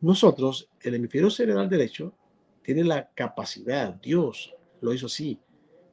Nosotros, 0.00 0.68
el 0.80 0.96
hemisferio 0.96 1.30
cerebral 1.30 1.68
derecho, 1.68 2.12
tiene 2.60 2.82
la 2.82 3.08
capacidad, 3.10 3.94
Dios 3.94 4.52
lo 4.80 4.92
hizo 4.92 5.06
así, 5.06 5.38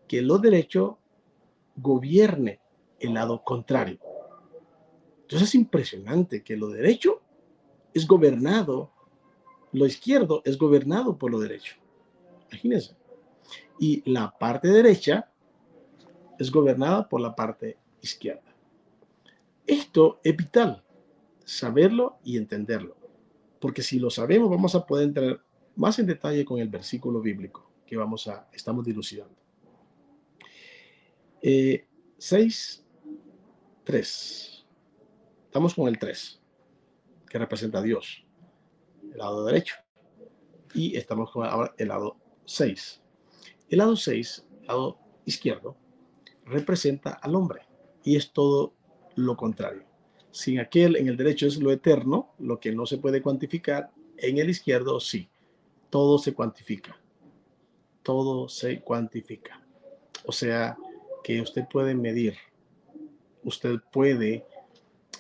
que 0.08 0.24
lo 0.24 0.40
derecho 0.40 0.98
gobierne 1.76 2.65
el 3.00 3.14
lado 3.14 3.44
contrario. 3.44 4.00
Entonces 5.22 5.50
es 5.50 5.56
impresionante 5.56 6.44
que 6.44 6.56
lo 6.56 6.70
derecho 6.70 7.22
es 7.94 8.06
gobernado, 8.06 8.92
lo 9.72 9.86
izquierdo 9.86 10.42
es 10.46 10.58
gobernado 10.58 11.18
por 11.18 11.32
lo 11.32 11.40
derecho. 11.40 11.76
Imagínense. 12.52 12.96
Y 13.80 14.10
la 14.10 14.32
parte 14.38 14.68
derecha 14.68 15.32
es 16.38 16.52
gobernada 16.52 17.08
por 17.08 17.22
la 17.22 17.36
parte 17.36 17.78
izquierda. 18.02 18.56
Esto 19.66 20.20
es 20.24 20.36
vital, 20.36 20.84
saberlo 21.44 22.18
y 22.24 22.38
entenderlo. 22.38 22.96
Porque 23.60 23.82
si 23.82 23.98
lo 23.98 24.10
sabemos, 24.10 24.50
vamos 24.50 24.76
a 24.76 24.86
poder 24.86 25.08
entrar 25.08 25.42
más 25.76 25.98
en 26.00 26.06
detalle 26.06 26.46
con 26.46 26.60
el 26.60 26.70
versículo 26.70 27.20
bíblico 27.22 27.66
que 27.86 27.98
vamos 27.98 28.28
a, 28.28 28.48
estamos 28.54 28.86
dilucidando. 28.86 29.36
6, 31.42 31.44
eh, 31.44 32.85
3. 33.86 34.66
Estamos 35.46 35.76
con 35.76 35.88
el 35.88 35.98
3 35.98 36.42
que 37.30 37.38
representa 37.38 37.80
a 37.80 37.82
Dios, 37.82 38.26
el 39.12 39.18
lado 39.18 39.46
derecho. 39.46 39.76
Y 40.74 40.98
estamos 40.98 41.32
con 41.32 41.48
el 41.78 41.88
lado 41.88 42.18
6. 42.46 43.02
El 43.70 43.78
lado 43.78 43.96
6, 43.96 44.48
el 44.62 44.68
lado 44.68 45.00
izquierdo, 45.26 45.78
representa 46.46 47.12
al 47.12 47.36
hombre 47.36 47.62
y 48.04 48.16
es 48.16 48.34
todo 48.34 48.74
lo 49.16 49.38
contrario. 49.38 49.86
Sin 50.32 50.60
aquel 50.60 50.98
en 50.98 51.08
el 51.08 51.16
derecho 51.16 51.48
es 51.48 51.58
lo 51.58 51.72
eterno, 51.72 52.34
lo 52.40 52.60
que 52.60 52.74
no 52.74 52.86
se 52.86 52.98
puede 52.98 53.22
cuantificar, 53.22 53.92
en 54.18 54.38
el 54.38 54.50
izquierdo 54.50 55.00
sí, 55.00 55.30
todo 55.90 56.18
se 56.18 56.34
cuantifica. 56.34 57.00
Todo 58.04 58.50
se 58.50 58.82
cuantifica. 58.82 59.66
O 60.26 60.32
sea, 60.32 60.78
que 61.24 61.42
usted 61.42 61.66
puede 61.72 61.96
medir, 61.96 62.36
usted 63.46 63.80
puede 63.92 64.46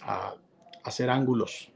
ah, 0.01 0.35
hacer 0.83 1.09
ángulos, 1.09 1.71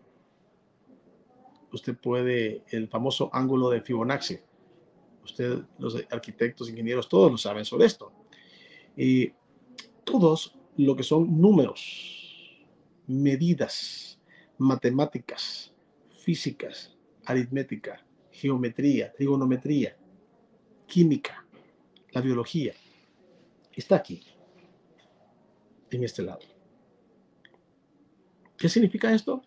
usted 1.72 1.96
puede, 1.96 2.64
el 2.72 2.90
famoso 2.90 3.30
ángulo 3.32 3.70
de 3.70 3.82
Fibonacci. 3.82 4.40
Usted, 5.24 5.60
los 5.78 5.96
arquitectos, 6.10 6.70
ingenieros, 6.70 7.08
todos 7.08 7.32
lo 7.32 7.38
saben 7.38 7.64
sobre 7.64 7.86
esto. 7.86 8.12
Y 8.98 9.32
todos 10.04 10.58
lo 10.76 10.96
que 10.96 11.04
son 11.04 11.40
números, 11.40 12.66
medidas, 13.06 14.20
matemáticas, 14.58 15.72
físicas, 16.24 16.98
aritmética, 17.26 18.04
geometría, 18.32 19.14
trigonometría, 19.14 19.96
química, 20.88 21.46
la 22.12 22.22
biología, 22.22 22.74
está 23.72 23.98
aquí, 23.98 24.24
en 25.91 26.04
este 26.04 26.23
lado. 26.23 26.39
¿Qué 28.58 28.67
significa 28.67 29.13
esto? 29.13 29.41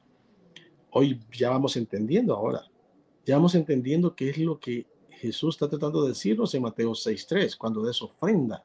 hoy 0.92 1.20
ya 1.32 1.50
vamos 1.50 1.76
entendiendo 1.76 2.34
ahora, 2.34 2.64
ya 3.24 3.36
vamos 3.36 3.54
entendiendo 3.54 4.14
qué 4.14 4.30
es 4.30 4.38
lo 4.38 4.58
que 4.58 4.86
Jesús 5.10 5.54
está 5.54 5.68
tratando 5.68 6.02
de 6.02 6.10
decirnos 6.10 6.54
en 6.54 6.62
Mateo 6.62 6.90
6.3, 6.90 7.56
cuando 7.56 7.82
des 7.82 8.00
ofrenda, 8.02 8.64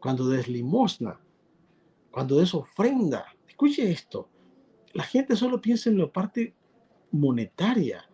cuando 0.00 0.28
des 0.28 0.48
limosna, 0.48 1.20
cuando 2.10 2.38
des 2.38 2.54
ofrenda. 2.54 3.26
Escuche 3.46 3.90
esto, 3.90 4.28
la 4.92 5.04
gente 5.04 5.36
solo 5.36 5.60
piensa 5.60 5.90
en 5.90 5.98
la 5.98 6.10
parte 6.10 6.54
monetaria. 7.12 8.08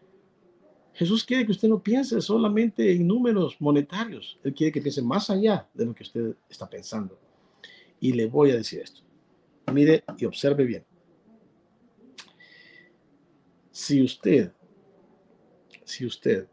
Jesús 0.92 1.24
quiere 1.24 1.46
que 1.46 1.52
usted 1.52 1.68
no 1.68 1.82
piense 1.82 2.20
solamente 2.20 2.92
en 2.92 3.06
números 3.06 3.56
monetarios, 3.60 4.38
Él 4.44 4.52
quiere 4.52 4.72
que 4.72 4.82
piense 4.82 5.00
más 5.00 5.30
allá 5.30 5.66
de 5.72 5.86
lo 5.86 5.94
que 5.94 6.02
usted 6.02 6.36
está 6.48 6.68
pensando. 6.68 7.18
Y 8.00 8.12
le 8.12 8.26
voy 8.26 8.50
a 8.50 8.56
decir 8.56 8.80
esto. 8.80 9.02
Mire 9.72 10.02
y 10.16 10.24
observe 10.24 10.64
bien 10.64 10.84
si 13.80 14.02
usted, 14.02 14.52
si 15.84 16.04
usted 16.04 16.46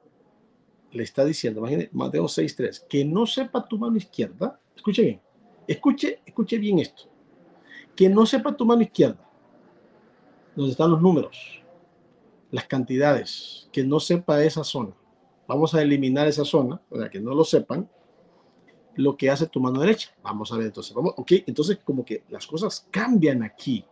le 0.92 1.04
está 1.04 1.26
diciendo, 1.26 1.60
imagínate, 1.60 1.90
Mateo 1.92 2.24
6.3, 2.24 2.88
que 2.88 3.04
no 3.04 3.26
sepa 3.26 3.68
tu 3.68 3.78
mano 3.78 3.98
izquierda, 3.98 4.58
escuche 4.74 5.02
bien, 5.02 5.22
escuche, 5.68 6.22
escuche 6.26 6.58
bien 6.58 6.80
esto, 6.80 7.04
que 7.98 8.08
no 8.08 8.26
sepa 8.26 8.56
tu 8.56 8.66
mano 8.66 8.82
izquierda, 8.82 9.30
donde 10.56 10.72
están 10.72 10.90
los 10.90 11.02
números, 11.02 11.62
las 12.50 12.66
cantidades, 12.66 13.68
que 13.74 13.84
no 13.84 14.00
sepa 14.00 14.42
esa 14.42 14.64
zona. 14.64 14.96
Vamos 15.50 15.76
a 15.76 15.82
eliminar 15.82 16.28
esa 16.28 16.46
zona, 16.46 16.82
para 16.90 17.10
que 17.10 17.20
no 17.20 17.36
lo 17.36 17.44
sepan, 17.44 17.90
lo 18.98 19.16
que 19.16 19.30
hace 19.30 19.48
tu 19.48 19.60
mano 19.60 19.80
derecha. 19.80 20.10
Vamos 20.22 20.52
a 20.52 20.58
ver 20.58 20.68
entonces, 20.68 20.94
vamos, 20.94 21.14
ok, 21.18 21.32
entonces 21.48 21.80
como 21.84 22.04
que 22.04 22.24
las 22.30 22.46
cosas 22.46 22.88
cambian 22.92 23.44
aquí. 23.44 23.86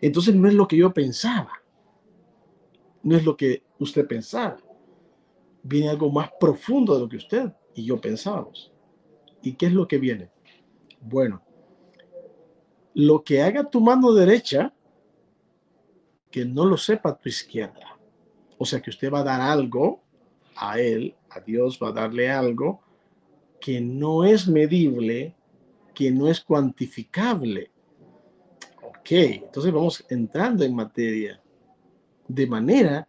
Entonces 0.00 0.34
no 0.34 0.48
es 0.48 0.54
lo 0.54 0.68
que 0.68 0.76
yo 0.76 0.92
pensaba 0.92 1.52
no 3.02 3.16
es 3.16 3.24
lo 3.24 3.36
que 3.36 3.62
usted 3.78 4.06
pensaba. 4.06 4.58
Viene 5.62 5.88
algo 5.88 6.10
más 6.10 6.30
profundo 6.38 6.94
de 6.94 7.00
lo 7.00 7.08
que 7.08 7.16
usted 7.16 7.52
y 7.74 7.84
yo 7.84 8.00
pensábamos. 8.00 8.72
¿Y 9.42 9.54
qué 9.54 9.66
es 9.66 9.72
lo 9.72 9.86
que 9.86 9.98
viene? 9.98 10.30
Bueno, 11.00 11.42
lo 12.94 13.22
que 13.22 13.42
haga 13.42 13.68
tu 13.68 13.80
mano 13.80 14.12
derecha, 14.12 14.74
que 16.30 16.44
no 16.44 16.64
lo 16.64 16.76
sepa 16.76 17.16
tu 17.16 17.28
izquierda. 17.28 17.98
O 18.58 18.64
sea 18.64 18.80
que 18.80 18.90
usted 18.90 19.12
va 19.12 19.20
a 19.20 19.24
dar 19.24 19.40
algo 19.40 20.02
a 20.56 20.78
él, 20.80 21.14
a 21.30 21.40
Dios 21.40 21.78
va 21.82 21.88
a 21.88 21.92
darle 21.92 22.30
algo 22.30 22.82
que 23.60 23.80
no 23.80 24.24
es 24.24 24.48
medible, 24.48 25.34
que 25.94 26.10
no 26.10 26.28
es 26.28 26.40
cuantificable. 26.40 27.72
Ok, 28.82 29.10
entonces 29.10 29.72
vamos 29.72 30.04
entrando 30.08 30.64
en 30.64 30.74
materia 30.74 31.42
De 32.28 32.46
manera 32.46 33.08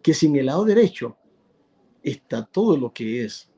que 0.00 0.14
sin 0.14 0.36
el 0.36 0.46
lado 0.46 0.64
derecho 0.64 1.16
está 2.02 2.44
todo 2.44 2.76
lo 2.76 2.92
que 2.92 3.24
es 3.24 3.50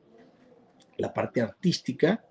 la 0.97 1.13
parte 1.13 1.41
artística, 1.41 2.23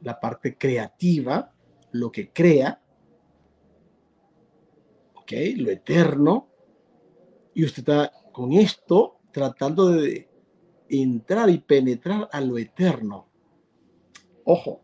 la 0.00 0.18
parte 0.18 0.56
creativa, 0.56 1.52
lo 1.92 2.10
que 2.10 2.30
crea, 2.30 2.82
¿ok? 5.14 5.32
Lo 5.56 5.70
eterno. 5.70 6.48
Y 7.54 7.64
usted 7.64 7.80
está 7.80 8.12
con 8.32 8.52
esto 8.52 9.20
tratando 9.30 9.90
de 9.90 10.28
entrar 10.92 11.48
y 11.48 11.58
penetrar 11.58 12.28
a 12.30 12.40
lo 12.40 12.58
eterno. 12.58 13.26
Ojo, 14.44 14.82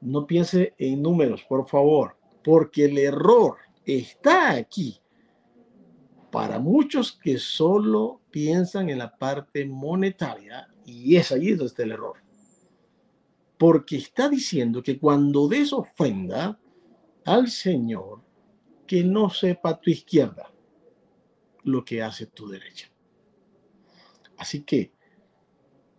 no 0.00 0.26
piense 0.26 0.74
en 0.78 1.02
números, 1.02 1.42
por 1.48 1.68
favor, 1.68 2.16
porque 2.44 2.84
el 2.84 2.98
error 2.98 3.56
está 3.84 4.52
aquí. 4.52 5.00
Para 6.30 6.58
muchos 6.58 7.12
que 7.12 7.38
solo 7.38 8.20
piensan 8.30 8.90
en 8.90 8.98
la 8.98 9.16
parte 9.16 9.64
monetaria, 9.66 10.68
y 10.84 11.16
es 11.16 11.32
allí 11.32 11.50
donde 11.50 11.66
está 11.66 11.82
el 11.82 11.92
error. 11.92 12.18
Porque 13.58 13.96
está 13.96 14.28
diciendo 14.28 14.82
que 14.82 14.98
cuando 14.98 15.48
des 15.48 15.72
ofrenda 15.72 16.60
al 17.24 17.48
Señor, 17.48 18.22
que 18.86 19.02
no 19.02 19.30
sepa 19.30 19.80
tu 19.80 19.90
izquierda 19.90 20.52
lo 21.62 21.84
que 21.84 22.02
hace 22.02 22.26
tu 22.26 22.48
derecha. 22.48 22.90
Así 24.36 24.62
que 24.62 24.92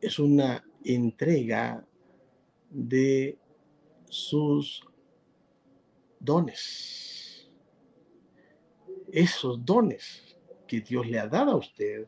es 0.06 0.20
una 0.20 0.64
entrega 0.84 1.84
de 2.70 3.40
sus 4.08 4.86
dones. 6.20 7.50
Esos 9.12 9.66
dones 9.66 10.38
que 10.68 10.82
Dios 10.82 11.08
le 11.08 11.18
ha 11.18 11.28
dado 11.28 11.54
a 11.54 11.58
usted, 11.58 12.08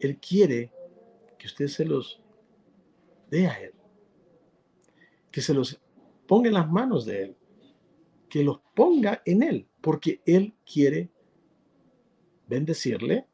Él 0.00 0.18
quiere 0.18 0.72
que 1.38 1.46
usted 1.46 1.68
se 1.68 1.84
los 1.84 2.20
dé 3.30 3.46
a 3.46 3.60
Él. 3.60 3.74
Que 5.30 5.40
se 5.40 5.54
los 5.54 5.80
ponga 6.26 6.48
en 6.48 6.54
las 6.54 6.68
manos 6.68 7.04
de 7.04 7.22
Él. 7.22 7.36
Que 8.28 8.42
los 8.42 8.60
ponga 8.74 9.22
en 9.24 9.44
Él. 9.44 9.68
Porque 9.80 10.20
Él 10.26 10.54
quiere 10.64 11.10
bendecirle, 12.48 13.28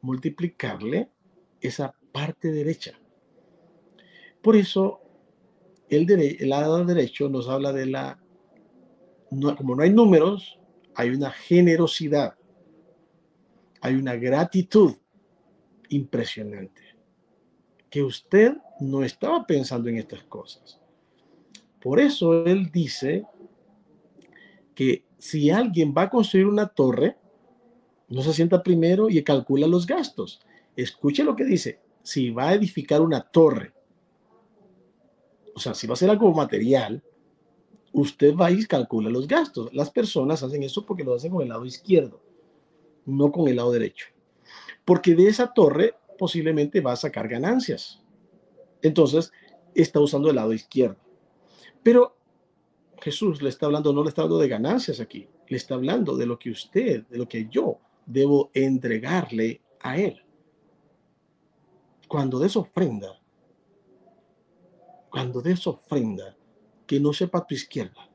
multiplicarle 0.00 1.10
esa 1.60 1.94
parte 2.12 2.50
derecha. 2.50 2.98
Por 4.42 4.56
eso 4.56 5.00
el, 5.88 6.10
el 6.10 6.48
lado 6.48 6.84
derecho 6.84 7.28
nos 7.28 7.48
habla 7.48 7.72
de 7.72 7.86
la, 7.86 8.18
como 9.56 9.76
no 9.76 9.82
hay 9.82 9.90
números, 9.90 10.58
hay 10.94 11.10
una 11.10 11.30
generosidad, 11.30 12.34
hay 13.80 13.94
una 13.94 14.16
gratitud 14.16 14.96
impresionante, 15.88 16.82
que 17.88 18.02
usted 18.02 18.56
no 18.80 19.04
estaba 19.04 19.46
pensando 19.46 19.88
en 19.88 19.98
estas 19.98 20.22
cosas. 20.24 20.80
Por 21.80 22.00
eso 22.00 22.44
él 22.44 22.70
dice 22.70 23.24
que 24.74 25.04
si 25.18 25.50
alguien 25.50 25.94
va 25.96 26.02
a 26.02 26.10
construir 26.10 26.46
una 26.46 26.68
torre, 26.68 27.16
no 28.08 28.22
se 28.22 28.32
sienta 28.32 28.62
primero 28.62 29.08
y 29.08 29.22
calcula 29.22 29.66
los 29.66 29.86
gastos. 29.86 30.40
Escuche 30.76 31.24
lo 31.24 31.36
que 31.36 31.44
dice, 31.44 31.80
si 32.02 32.30
va 32.30 32.48
a 32.48 32.54
edificar 32.54 33.00
una 33.00 33.20
torre, 33.20 33.72
o 35.54 35.60
sea, 35.60 35.74
si 35.74 35.86
va 35.86 35.94
a 35.94 35.96
ser 35.96 36.10
algo 36.10 36.32
material, 36.32 37.02
usted 37.92 38.34
va 38.34 38.50
y 38.50 38.64
calcula 38.64 39.10
los 39.10 39.26
gastos. 39.26 39.72
Las 39.72 39.90
personas 39.90 40.42
hacen 40.42 40.62
eso 40.62 40.84
porque 40.84 41.04
lo 41.04 41.14
hacen 41.14 41.32
con 41.32 41.42
el 41.42 41.48
lado 41.48 41.64
izquierdo, 41.64 42.20
no 43.04 43.30
con 43.30 43.48
el 43.48 43.56
lado 43.56 43.72
derecho. 43.72 44.06
Porque 44.84 45.14
de 45.14 45.28
esa 45.28 45.52
torre 45.52 45.94
posiblemente 46.18 46.80
va 46.80 46.92
a 46.92 46.96
sacar 46.96 47.28
ganancias. 47.28 48.02
Entonces, 48.80 49.32
está 49.74 50.00
usando 50.00 50.30
el 50.30 50.36
lado 50.36 50.52
izquierdo. 50.52 50.96
Pero 51.82 52.16
Jesús 53.00 53.42
le 53.42 53.48
está 53.48 53.66
hablando, 53.66 53.92
no 53.92 54.02
le 54.02 54.08
está 54.08 54.22
hablando 54.22 54.40
de 54.40 54.48
ganancias 54.48 55.00
aquí, 55.00 55.28
le 55.48 55.56
está 55.56 55.74
hablando 55.74 56.16
de 56.16 56.26
lo 56.26 56.38
que 56.38 56.50
usted, 56.50 57.06
de 57.06 57.18
lo 57.18 57.28
que 57.28 57.48
yo 57.48 57.78
debo 58.06 58.50
entregarle 58.54 59.60
a 59.80 59.96
Él. 59.98 60.22
Cuando 62.08 62.38
des 62.38 62.56
ofrenda, 62.56 63.21
cuando 65.12 65.42
des 65.42 65.66
ofrenda, 65.66 66.34
que 66.86 66.98
no 66.98 67.12
sepa 67.12 67.46
tu 67.46 67.54
izquierda. 67.54 68.08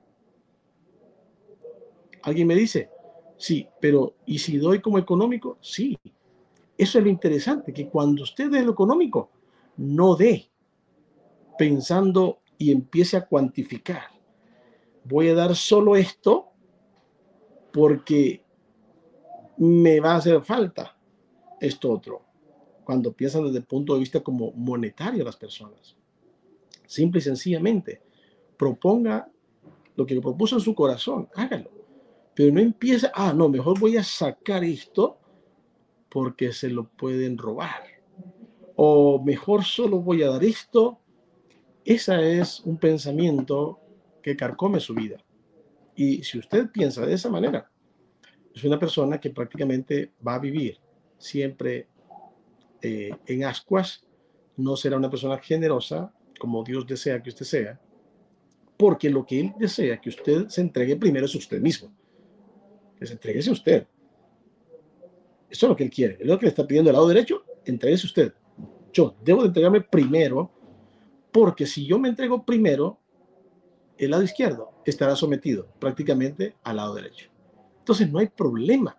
Alguien 2.23 2.47
me 2.47 2.55
dice, 2.55 2.89
sí, 3.37 3.69
pero 3.79 4.15
¿y 4.25 4.39
si 4.39 4.57
doy 4.57 4.81
como 4.81 4.97
económico? 4.97 5.59
Sí. 5.61 5.95
Eso 6.75 6.97
es 6.97 7.03
lo 7.03 7.09
interesante, 7.09 7.71
que 7.71 7.87
cuando 7.87 8.23
usted 8.23 8.49
dé 8.49 8.63
lo 8.63 8.71
económico, 8.71 9.29
no 9.77 10.15
dé 10.15 10.49
pensando 11.57 12.39
y 12.57 12.71
empiece 12.71 13.15
a 13.15 13.27
cuantificar. 13.27 14.07
Voy 15.03 15.29
a 15.29 15.35
dar 15.35 15.55
solo 15.55 15.95
esto 15.95 16.51
porque 17.71 18.43
me 19.57 19.99
va 19.99 20.13
a 20.13 20.17
hacer 20.17 20.41
falta 20.41 20.97
esto 21.59 21.91
otro. 21.91 22.25
Cuando 22.83 23.13
piensan 23.13 23.45
desde 23.45 23.59
el 23.59 23.65
punto 23.65 23.93
de 23.93 23.99
vista 23.99 24.21
como 24.21 24.51
monetario 24.53 25.23
las 25.23 25.35
personas. 25.35 25.96
Simple 26.87 27.19
y 27.19 27.21
sencillamente, 27.21 28.01
proponga 28.57 29.29
lo 29.95 30.05
que 30.05 30.19
propuso 30.19 30.55
en 30.55 30.61
su 30.61 30.73
corazón, 30.73 31.29
hágalo. 31.35 31.69
Pero 32.33 32.53
no 32.53 32.59
empieza, 32.59 33.11
ah, 33.13 33.33
no, 33.33 33.49
mejor 33.49 33.79
voy 33.79 33.97
a 33.97 34.03
sacar 34.03 34.63
esto 34.63 35.19
porque 36.09 36.53
se 36.53 36.69
lo 36.69 36.87
pueden 36.87 37.37
robar. 37.37 37.83
O 38.75 39.21
mejor 39.23 39.63
solo 39.63 39.99
voy 39.99 40.23
a 40.23 40.29
dar 40.29 40.43
esto. 40.43 40.99
Ese 41.83 42.39
es 42.39 42.61
un 42.61 42.77
pensamiento 42.77 43.79
que 44.21 44.35
carcome 44.35 44.79
su 44.79 44.93
vida. 44.93 45.17
Y 45.95 46.23
si 46.23 46.37
usted 46.37 46.69
piensa 46.71 47.05
de 47.05 47.13
esa 47.13 47.29
manera, 47.29 47.71
es 48.53 48.63
una 48.63 48.79
persona 48.79 49.19
que 49.19 49.31
prácticamente 49.31 50.13
va 50.25 50.35
a 50.35 50.39
vivir 50.39 50.79
siempre 51.17 51.87
eh, 52.81 53.11
en 53.25 53.43
ascuas, 53.43 54.05
no 54.55 54.75
será 54.75 54.97
una 54.97 55.09
persona 55.09 55.39
generosa, 55.39 56.13
como 56.37 56.63
Dios 56.63 56.85
desea 56.85 57.21
que 57.21 57.29
usted 57.29 57.45
sea, 57.45 57.79
porque 58.77 59.09
lo 59.09 59.25
que 59.25 59.39
Él 59.39 59.53
desea 59.57 59.99
que 59.99 60.09
usted 60.09 60.47
se 60.47 60.61
entregue 60.61 60.95
primero 60.95 61.25
es 61.25 61.35
usted 61.35 61.59
mismo. 61.59 61.91
Que 62.97 63.05
se 63.05 63.13
entregue 63.13 63.47
a 63.47 63.51
usted. 63.51 63.87
Eso 65.49 65.65
es 65.65 65.69
lo 65.69 65.75
que 65.75 65.83
Él 65.83 65.89
quiere. 65.89 66.17
Es 66.19 66.27
lo 66.27 66.37
que 66.37 66.45
le 66.45 66.49
está 66.49 66.65
pidiendo 66.65 66.89
al 66.89 66.95
lado 66.95 67.07
derecho, 67.07 67.43
entreguese 67.65 68.05
usted. 68.05 68.33
Yo 68.93 69.15
debo 69.23 69.41
de 69.41 69.47
entregarme 69.47 69.81
primero, 69.81 70.51
porque 71.31 71.65
si 71.65 71.85
yo 71.85 71.99
me 71.99 72.09
entrego 72.09 72.45
primero, 72.45 72.99
el 73.97 74.11
lado 74.11 74.23
izquierdo 74.23 74.71
estará 74.85 75.15
sometido 75.15 75.67
prácticamente 75.79 76.55
al 76.63 76.77
lado 76.77 76.95
derecho. 76.95 77.29
Entonces 77.79 78.11
no 78.11 78.19
hay 78.19 78.27
problema. 78.27 78.97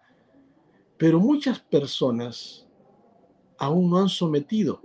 Pero 0.96 1.20
muchas 1.20 1.60
personas 1.60 2.66
aún 3.58 3.90
no 3.90 3.98
han 3.98 4.08
sometido 4.08 4.82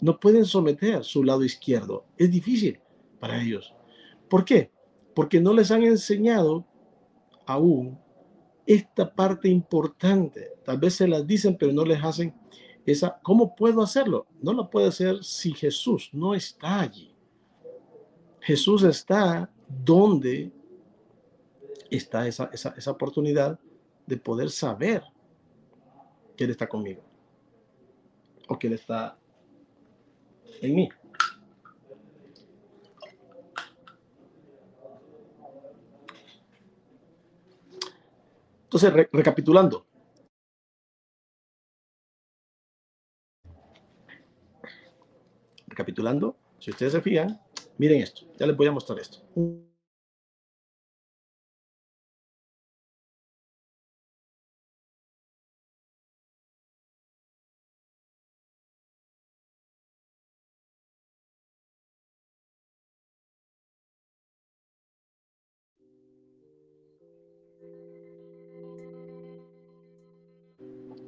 no 0.00 0.18
pueden 0.18 0.44
someter 0.44 1.04
su 1.04 1.24
lado 1.24 1.44
izquierdo. 1.44 2.04
Es 2.16 2.30
difícil 2.30 2.80
para 3.18 3.40
ellos. 3.42 3.74
¿Por 4.28 4.44
qué? 4.44 4.70
Porque 5.14 5.40
no 5.40 5.52
les 5.52 5.70
han 5.70 5.82
enseñado 5.82 6.64
aún 7.46 7.98
esta 8.66 9.12
parte 9.12 9.48
importante. 9.48 10.52
Tal 10.64 10.78
vez 10.78 10.94
se 10.94 11.08
las 11.08 11.26
dicen, 11.26 11.56
pero 11.58 11.72
no 11.72 11.84
les 11.84 12.02
hacen 12.02 12.34
esa. 12.84 13.18
¿Cómo 13.22 13.56
puedo 13.56 13.82
hacerlo? 13.82 14.26
No 14.40 14.52
lo 14.52 14.70
puede 14.70 14.88
hacer 14.88 15.24
si 15.24 15.52
Jesús 15.52 16.10
no 16.12 16.34
está 16.34 16.80
allí. 16.80 17.14
Jesús 18.40 18.82
está 18.82 19.50
donde 19.68 20.52
está 21.90 22.26
esa, 22.26 22.50
esa, 22.52 22.74
esa 22.76 22.90
oportunidad 22.90 23.58
de 24.06 24.16
poder 24.16 24.50
saber 24.50 25.02
que 26.36 26.44
Él 26.44 26.50
está 26.50 26.68
conmigo 26.68 27.02
o 28.48 28.58
que 28.58 28.68
Él 28.68 28.74
está 28.74 29.18
en 30.60 30.74
mí. 30.74 30.88
Entonces, 38.64 38.92
recapitulando. 39.12 39.86
Recapitulando, 45.66 46.36
si 46.58 46.70
ustedes 46.70 46.92
se 46.92 47.00
fijan, 47.00 47.40
miren 47.78 48.02
esto, 48.02 48.26
ya 48.38 48.46
les 48.46 48.56
voy 48.56 48.66
a 48.66 48.72
mostrar 48.72 48.98
esto. 48.98 49.22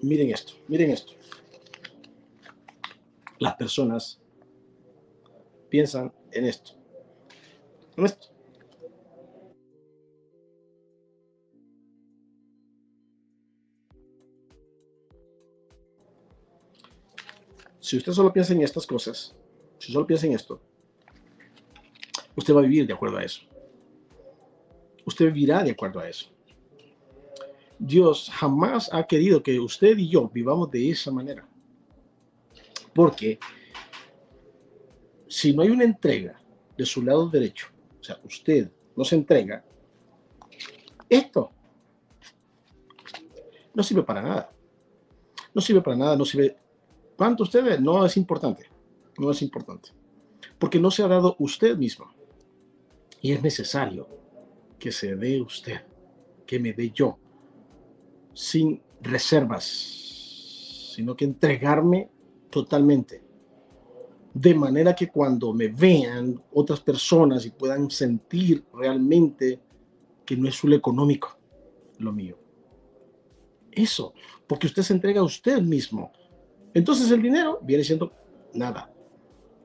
Miren 0.02 0.30
esto, 0.30 0.54
miren 0.68 0.90
esto. 0.90 1.12
Las 3.38 3.54
personas 3.54 4.20
piensan 5.68 6.12
en 6.32 6.44
esto. 6.44 6.72
En 7.96 8.04
esto. 8.04 8.28
Si 17.80 17.96
usted 17.96 18.12
solo 18.12 18.32
piensa 18.32 18.52
en 18.52 18.62
estas 18.62 18.86
cosas, 18.86 19.34
si 19.78 19.92
solo 19.92 20.06
piensa 20.06 20.26
en 20.26 20.34
esto, 20.34 20.60
usted 22.36 22.54
va 22.54 22.60
a 22.60 22.62
vivir 22.62 22.86
de 22.86 22.92
acuerdo 22.92 23.16
a 23.16 23.24
eso. 23.24 23.42
Usted 25.04 25.24
vivirá 25.26 25.64
de 25.64 25.72
acuerdo 25.72 25.98
a 25.98 26.08
eso. 26.08 26.30
Dios 27.82 28.30
jamás 28.30 28.92
ha 28.92 29.06
querido 29.06 29.42
que 29.42 29.58
usted 29.58 29.96
y 29.96 30.10
yo 30.10 30.28
vivamos 30.28 30.70
de 30.70 30.90
esa 30.90 31.10
manera. 31.10 31.48
Porque 32.94 33.38
si 35.26 35.54
no 35.54 35.62
hay 35.62 35.70
una 35.70 35.84
entrega 35.84 36.38
de 36.76 36.84
su 36.84 37.02
lado 37.02 37.28
derecho, 37.30 37.68
o 37.98 38.04
sea, 38.04 38.20
usted 38.22 38.70
no 38.94 39.02
se 39.02 39.16
entrega, 39.16 39.64
esto 41.08 41.50
no 43.72 43.82
sirve 43.82 44.02
para 44.02 44.20
nada. 44.20 44.52
No 45.54 45.62
sirve 45.62 45.80
para 45.80 45.96
nada, 45.96 46.16
no 46.16 46.24
sirve. 46.26 46.56
¿Cuánto 47.16 47.44
usted 47.44 47.64
ve? 47.64 47.80
No 47.80 48.04
es 48.04 48.16
importante. 48.18 48.66
No 49.18 49.30
es 49.30 49.40
importante. 49.40 49.90
Porque 50.58 50.78
no 50.78 50.90
se 50.90 51.02
ha 51.02 51.08
dado 51.08 51.34
usted 51.38 51.78
mismo. 51.78 52.12
Y 53.22 53.32
es 53.32 53.42
necesario 53.42 54.06
que 54.78 54.92
se 54.92 55.16
dé 55.16 55.40
usted, 55.40 55.80
que 56.46 56.58
me 56.58 56.74
dé 56.74 56.90
yo, 56.90 57.18
sin 58.40 58.80
reservas, 59.02 59.64
sino 60.94 61.14
que 61.14 61.26
entregarme 61.26 62.08
totalmente. 62.48 63.22
De 64.32 64.54
manera 64.54 64.94
que 64.94 65.08
cuando 65.08 65.52
me 65.52 65.68
vean 65.68 66.42
otras 66.54 66.80
personas 66.80 67.44
y 67.44 67.50
puedan 67.50 67.90
sentir 67.90 68.64
realmente 68.72 69.60
que 70.24 70.38
no 70.38 70.48
es 70.48 70.54
solo 70.54 70.74
económico 70.74 71.36
lo 71.98 72.12
mío. 72.12 72.38
Eso, 73.70 74.14
porque 74.46 74.68
usted 74.68 74.82
se 74.84 74.94
entrega 74.94 75.20
a 75.20 75.24
usted 75.24 75.60
mismo. 75.60 76.10
Entonces 76.72 77.10
el 77.10 77.20
dinero 77.20 77.58
viene 77.62 77.84
siendo 77.84 78.10
nada. 78.54 78.90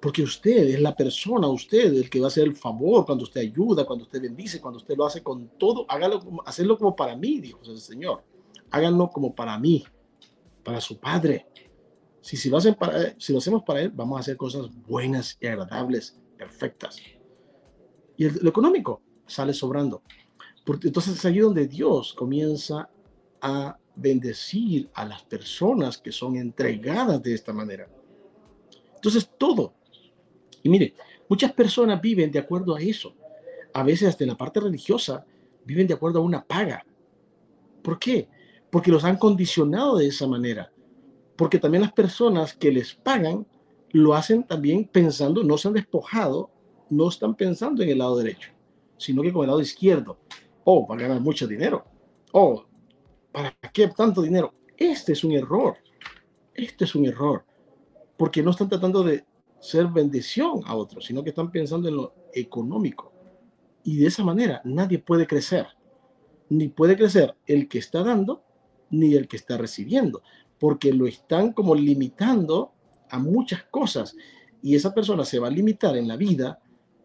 Porque 0.01 0.21
usted 0.21 0.67
es 0.67 0.81
la 0.81 0.93
persona, 0.93 1.47
usted 1.47 1.93
el 1.93 2.09
que 2.09 2.19
va 2.19 2.25
a 2.25 2.27
hacer 2.27 2.43
el 2.43 2.55
favor 2.57 3.05
cuando 3.05 3.23
usted 3.23 3.39
ayuda, 3.39 3.85
cuando 3.85 4.03
usted 4.03 4.21
bendice, 4.21 4.59
cuando 4.59 4.79
usted 4.79 4.97
lo 4.97 5.05
hace 5.05 5.23
con 5.23 5.47
todo, 5.57 5.85
hágalo, 5.87 6.21
hacerlo 6.45 6.77
como 6.77 6.93
para 6.93 7.15
mí, 7.15 7.39
dijo 7.39 7.61
el 7.63 7.79
Señor 7.79 8.34
háganlo 8.71 9.09
como 9.09 9.35
para 9.35 9.57
mí, 9.59 9.83
para 10.63 10.81
su 10.81 10.99
Padre. 10.99 11.47
Si, 12.21 12.37
si, 12.37 12.49
lo 12.49 12.57
hacen 12.57 12.75
para, 12.75 13.19
si 13.19 13.31
lo 13.31 13.39
hacemos 13.39 13.63
para 13.63 13.81
Él, 13.81 13.91
vamos 13.91 14.17
a 14.17 14.21
hacer 14.21 14.37
cosas 14.37 14.69
buenas 14.87 15.37
y 15.39 15.47
agradables, 15.47 16.19
perfectas. 16.37 16.97
Y 18.17 18.25
el, 18.25 18.39
lo 18.41 18.49
económico 18.49 19.01
sale 19.27 19.53
sobrando. 19.53 20.01
Porque 20.65 20.87
entonces 20.87 21.15
es 21.15 21.25
allí 21.25 21.39
donde 21.39 21.67
Dios 21.67 22.13
comienza 22.13 22.89
a 23.41 23.77
bendecir 23.95 24.89
a 24.93 25.05
las 25.05 25.23
personas 25.23 25.97
que 25.97 26.11
son 26.11 26.35
entregadas 26.35 27.21
de 27.21 27.33
esta 27.33 27.53
manera. 27.53 27.87
Entonces 28.95 29.29
todo. 29.37 29.75
Y 30.63 30.69
mire, 30.69 30.95
muchas 31.29 31.53
personas 31.53 32.01
viven 32.01 32.31
de 32.31 32.39
acuerdo 32.39 32.75
a 32.75 32.81
eso. 32.81 33.15
A 33.73 33.83
veces 33.83 34.09
hasta 34.09 34.23
en 34.23 34.31
la 34.31 34.37
parte 34.37 34.59
religiosa 34.59 35.25
viven 35.63 35.87
de 35.87 35.93
acuerdo 35.93 36.19
a 36.19 36.23
una 36.23 36.43
paga. 36.43 36.83
¿Por 37.83 37.99
qué? 37.99 38.27
Porque 38.75 38.91
los 38.91 39.05
han 39.05 39.15
condicionado 39.15 39.95
de 39.95 40.07
esa 40.07 40.27
manera. 40.27 40.69
Porque 41.37 41.59
también 41.59 41.83
las 41.83 41.93
personas 41.93 42.53
que 42.53 42.73
les 42.73 42.93
pagan 42.93 43.47
lo 43.91 44.13
hacen 44.13 44.43
también 44.43 44.83
pensando, 44.83 45.45
no 45.45 45.57
se 45.57 45.69
han 45.69 45.75
despojado, 45.75 46.51
no 46.89 47.07
están 47.07 47.35
pensando 47.35 47.81
en 47.81 47.87
el 47.87 47.99
lado 47.99 48.17
derecho, 48.17 48.51
sino 48.97 49.21
que 49.21 49.31
con 49.31 49.43
el 49.43 49.47
lado 49.47 49.61
izquierdo. 49.61 50.17
Oh, 50.65 50.85
va 50.85 50.95
a 50.95 50.97
ganar 50.97 51.21
mucho 51.21 51.47
dinero. 51.47 51.85
Oh, 52.33 52.65
¿para 53.31 53.55
qué 53.71 53.87
tanto 53.87 54.21
dinero? 54.21 54.53
Este 54.75 55.13
es 55.13 55.23
un 55.23 55.31
error. 55.31 55.77
Este 56.53 56.83
es 56.83 56.95
un 56.95 57.05
error. 57.05 57.45
Porque 58.17 58.43
no 58.43 58.51
están 58.51 58.67
tratando 58.67 59.03
de 59.03 59.23
ser 59.61 59.87
bendición 59.87 60.63
a 60.65 60.75
otros, 60.75 61.05
sino 61.05 61.23
que 61.23 61.29
están 61.29 61.49
pensando 61.49 61.87
en 61.87 61.95
lo 61.95 62.13
económico. 62.33 63.13
Y 63.85 63.99
de 63.99 64.07
esa 64.07 64.25
manera 64.25 64.59
nadie 64.65 64.99
puede 64.99 65.25
crecer. 65.25 65.65
Ni 66.49 66.67
puede 66.67 66.97
crecer 66.97 67.37
el 67.47 67.69
que 67.69 67.77
está 67.79 68.03
dando, 68.03 68.44
ni 68.89 69.15
el 69.15 69.27
que 69.27 69.37
está 69.37 69.57
recibiendo, 69.57 70.21
porque 70.59 70.93
lo 70.93 71.07
están 71.07 71.53
como 71.53 71.75
limitando 71.75 72.71
a 73.09 73.19
muchas 73.19 73.63
cosas 73.63 74.15
y 74.61 74.75
esa 74.75 74.93
persona 74.93 75.25
se 75.25 75.39
va 75.39 75.47
a 75.47 75.51
limitar 75.51 75.95
en 75.97 76.07
la 76.07 76.15
vida 76.15 76.59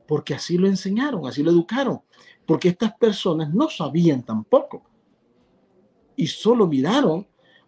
porque 0.06 0.34
así 0.34 0.58
lo 0.58 0.66
enseñaron, 0.66 1.26
así 1.26 1.42
lo 1.42 1.50
educaron, 1.50 2.00
porque 2.46 2.68
estas 2.68 2.94
personas 2.94 3.52
no 3.54 3.68
sabían 3.68 4.24
tampoco 4.24 4.82
y 6.16 6.26
solo 6.26 6.66
miraron 6.66 7.26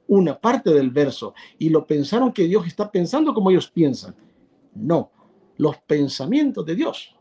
una 0.09 0.39
parte 0.39 0.71
del 0.71 0.91
verso 0.91 1.35
y 1.59 1.71
lo 1.71 1.87
pensaron 1.87 2.33
que 2.33 2.45
Dios 2.45 2.67
está 2.67 2.91
pensando 2.91 3.33
como 3.33 3.51
ellos 3.51 3.71
piensan. 3.71 4.15
No, 4.75 5.11
los 5.57 5.79
pensamientos 5.79 6.67
de 6.67 6.75
Dios 6.75 7.15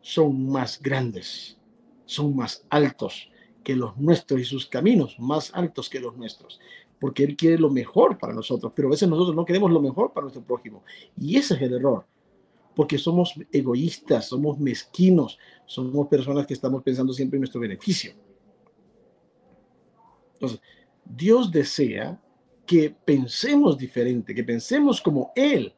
son 0.00 0.48
más 0.48 0.80
grandes, 0.80 1.58
son 2.04 2.36
más 2.36 2.64
altos, 2.68 3.30
que 3.66 3.74
los 3.74 3.96
nuestros 3.96 4.40
y 4.40 4.44
sus 4.44 4.64
caminos 4.66 5.18
más 5.18 5.50
altos 5.52 5.90
que 5.90 5.98
los 5.98 6.16
nuestros, 6.16 6.60
porque 7.00 7.24
Él 7.24 7.36
quiere 7.36 7.58
lo 7.58 7.68
mejor 7.68 8.16
para 8.16 8.32
nosotros, 8.32 8.72
pero 8.76 8.86
a 8.86 8.92
veces 8.92 9.08
nosotros 9.08 9.34
no 9.34 9.44
queremos 9.44 9.72
lo 9.72 9.80
mejor 9.80 10.12
para 10.12 10.22
nuestro 10.22 10.44
prójimo. 10.44 10.84
Y 11.20 11.36
ese 11.36 11.54
es 11.54 11.62
el 11.62 11.74
error, 11.74 12.06
porque 12.76 12.96
somos 12.96 13.34
egoístas, 13.50 14.28
somos 14.28 14.56
mezquinos, 14.60 15.36
somos 15.64 16.06
personas 16.06 16.46
que 16.46 16.54
estamos 16.54 16.80
pensando 16.84 17.12
siempre 17.12 17.38
en 17.38 17.40
nuestro 17.40 17.60
beneficio. 17.60 18.12
Entonces, 20.34 20.60
Dios 21.04 21.50
desea 21.50 22.22
que 22.64 22.94
pensemos 23.04 23.76
diferente, 23.76 24.32
que 24.32 24.44
pensemos 24.44 25.00
como 25.00 25.32
Él. 25.34 25.74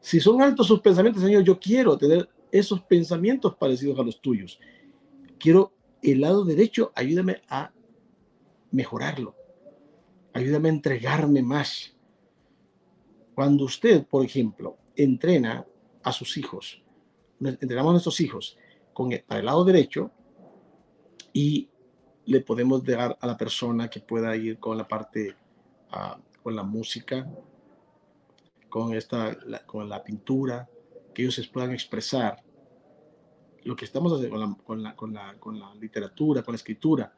Si 0.00 0.20
son 0.20 0.40
altos 0.42 0.68
sus 0.68 0.78
pensamientos, 0.78 1.24
Señor, 1.24 1.42
yo 1.42 1.58
quiero 1.58 1.98
tener 1.98 2.28
esos 2.52 2.80
pensamientos 2.82 3.56
parecidos 3.56 3.98
a 3.98 4.04
los 4.04 4.20
tuyos. 4.20 4.60
Quiero 5.40 5.72
el 6.02 6.20
lado 6.20 6.44
derecho, 6.44 6.92
ayúdame 6.94 7.42
a 7.48 7.72
mejorarlo. 8.70 9.34
Ayúdame 10.32 10.68
a 10.68 10.72
entregarme 10.72 11.42
más. 11.42 11.94
Cuando 13.34 13.64
usted, 13.64 14.06
por 14.06 14.24
ejemplo, 14.24 14.76
entrena 14.96 15.66
a 16.02 16.12
sus 16.12 16.36
hijos, 16.36 16.82
entrenamos 17.40 17.90
a 17.90 17.92
nuestros 17.92 18.20
hijos 18.20 18.56
con 18.92 19.12
el, 19.12 19.24
lado 19.44 19.64
derecho 19.64 20.10
y 21.32 21.68
le 22.26 22.40
podemos 22.40 22.84
dar 22.84 23.16
a 23.20 23.26
la 23.26 23.36
persona 23.36 23.88
que 23.88 24.00
pueda 24.00 24.36
ir 24.36 24.58
con 24.58 24.76
la 24.76 24.86
parte, 24.86 25.36
uh, 25.92 26.20
con 26.42 26.56
la 26.56 26.64
música, 26.64 27.28
con, 28.68 28.94
esta, 28.94 29.36
con 29.66 29.88
la 29.88 30.02
pintura, 30.02 30.68
que 31.14 31.22
ellos 31.22 31.34
se 31.34 31.44
puedan 31.44 31.72
expresar 31.72 32.42
lo 33.68 33.76
que 33.76 33.84
estamos 33.84 34.10
haciendo 34.14 34.56
con 34.64 34.82
la, 34.82 34.96
con 34.96 35.12
la, 35.12 35.34
con 35.38 35.60
la, 35.60 35.74
literatura, 35.74 36.42
con 36.42 36.52
la 36.52 36.56
escritura. 36.56 37.12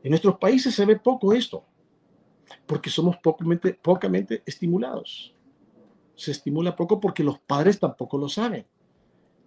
En 0.00 0.10
nuestros 0.10 0.38
países 0.38 0.72
se 0.72 0.84
ve 0.84 0.94
poco 0.94 1.32
esto, 1.32 1.64
porque 2.66 2.88
somos 2.88 3.16
pocamente, 3.16 3.74
pocamente 3.74 4.44
estimulados. 4.46 5.34
Se 6.14 6.30
estimula 6.30 6.76
poco 6.76 7.00
porque 7.00 7.24
los 7.24 7.40
padres 7.40 7.80
tampoco 7.80 8.16
lo 8.16 8.28
saben 8.28 8.64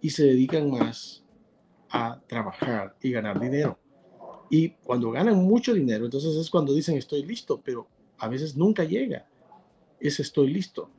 y 0.02 0.10
se 0.10 0.24
dedican 0.24 0.70
más 0.70 1.24
a 1.88 2.20
trabajar 2.26 2.94
y 3.00 3.10
ganar 3.10 3.40
dinero. 3.40 3.78
Y 4.50 4.68
cuando 4.84 5.10
ganan 5.10 5.36
mucho 5.36 5.72
dinero, 5.72 6.04
entonces 6.04 6.36
es 6.36 6.50
cuando 6.50 6.74
dicen 6.74 6.98
estoy 6.98 7.24
listo, 7.24 7.62
pero 7.64 7.88
a 8.18 8.28
veces 8.28 8.58
nunca 8.58 8.84
llega 8.84 9.26
ese 9.98 10.20
estoy 10.20 10.52
listo. 10.52 10.90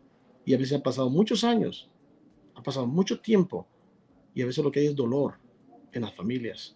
Y 0.46 0.56
a 0.56 0.58
veces 0.58 0.78
han 0.78 0.82
pasado 0.82 1.12
muchos 1.12 1.44
años, 1.44 1.92
ha 2.56 2.64
pasado 2.64 2.88
mucho 2.88 3.22
tiempo 3.22 3.68
y 4.34 4.42
a 4.42 4.46
veces 4.46 4.64
lo 4.64 4.72
que 4.72 4.80
hay 4.80 4.88
es 4.88 4.96
dolor 4.96 5.36
en 5.92 6.04
las 6.04 6.16
familias, 6.16 6.76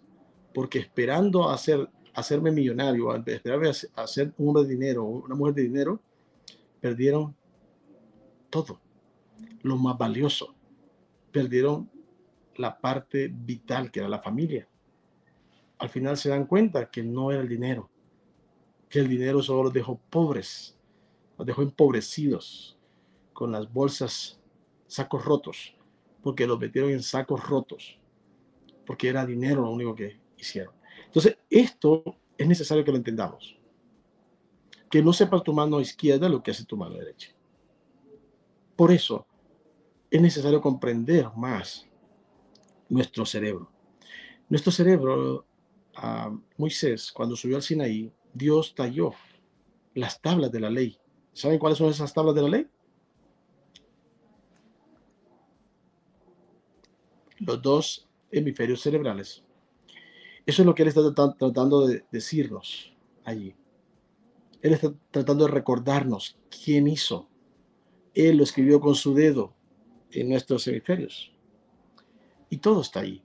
porque 0.53 0.79
esperando 0.79 1.49
hacer, 1.49 1.89
hacerme 2.13 2.51
millonario, 2.51 3.15
esperar 3.25 3.61
a 3.95 4.07
ser 4.07 4.33
un 4.37 4.49
hombre 4.49 4.63
de 4.63 4.69
dinero, 4.69 5.03
una 5.03 5.35
mujer 5.35 5.53
de 5.55 5.63
dinero, 5.63 5.99
perdieron 6.81 7.35
todo, 8.49 8.79
lo 9.61 9.77
más 9.77 9.97
valioso, 9.97 10.53
perdieron 11.31 11.89
la 12.57 12.79
parte 12.79 13.27
vital 13.27 13.91
que 13.91 13.99
era 13.99 14.09
la 14.09 14.19
familia. 14.19 14.67
Al 15.77 15.89
final 15.89 16.15
se 16.17 16.29
dan 16.29 16.45
cuenta 16.45 16.89
que 16.89 17.03
no 17.03 17.31
era 17.31 17.41
el 17.41 17.49
dinero, 17.49 17.89
que 18.89 18.99
el 18.99 19.09
dinero 19.09 19.41
solo 19.41 19.63
los 19.63 19.73
dejó 19.73 19.99
pobres, 20.09 20.77
los 21.37 21.45
dejó 21.45 21.61
empobrecidos, 21.63 22.77
con 23.33 23.51
las 23.51 23.71
bolsas, 23.71 24.39
sacos 24.87 25.25
rotos, 25.25 25.75
porque 26.25 26.47
los 26.47 26.59
metieron 26.59 26.89
en 26.89 27.03
sacos 27.03 27.47
rotos, 27.47 27.99
porque 28.83 29.09
era 29.09 29.27
dinero 29.27 29.61
lo 29.61 29.69
único 29.69 29.93
que 29.93 30.19
hicieron. 30.39 30.73
Entonces, 31.05 31.37
esto 31.51 32.03
es 32.35 32.47
necesario 32.47 32.83
que 32.83 32.89
lo 32.89 32.97
entendamos. 32.97 33.55
que 34.89 35.03
no 35.03 35.13
sepa 35.13 35.43
tu 35.43 35.53
mano 35.53 35.79
izquierda 35.79 36.27
lo 36.27 36.41
que 36.41 36.49
hace 36.49 36.65
tu 36.65 36.77
mano 36.77 36.95
derecha. 36.95 37.29
Por 38.75 38.91
eso 38.91 39.27
es 40.09 40.19
necesario 40.19 40.61
comprender 40.61 41.29
más 41.35 41.85
nuestro 42.89 43.23
cerebro. 43.23 43.69
Nuestro 44.49 44.71
cerebro, 44.71 45.45
a 45.95 46.35
Moisés, 46.57 47.11
cuando 47.11 47.35
subió 47.35 47.57
al 47.57 47.61
Sinaí, 47.61 48.11
Dios 48.33 48.73
talló 48.73 49.11
las 49.93 50.19
tablas 50.19 50.51
de 50.51 50.59
la 50.59 50.71
ley. 50.71 50.97
¿Saben 51.33 51.59
cuáles 51.59 51.77
son 51.77 51.89
esas 51.89 52.13
tablas 52.13 52.33
de 52.33 52.41
la 52.41 52.49
ley? 52.49 52.67
Los 57.45 57.61
dos 57.61 58.07
hemisferios 58.31 58.81
cerebrales. 58.81 59.43
Eso 60.45 60.61
es 60.61 60.65
lo 60.65 60.73
que 60.73 60.83
él 60.83 60.89
está 60.89 61.13
tratando 61.13 61.87
de 61.87 62.05
decirnos 62.11 62.93
allí. 63.23 63.55
Él 64.61 64.73
está 64.73 64.93
tratando 65.11 65.45
de 65.45 65.51
recordarnos 65.51 66.39
quién 66.49 66.87
hizo. 66.87 67.29
Él 68.13 68.37
lo 68.37 68.43
escribió 68.43 68.79
con 68.79 68.95
su 68.95 69.13
dedo 69.13 69.53
en 70.11 70.29
nuestros 70.29 70.67
hemisferios. 70.67 71.31
Y 72.49 72.57
todo 72.57 72.81
está 72.81 73.01
ahí. 73.01 73.23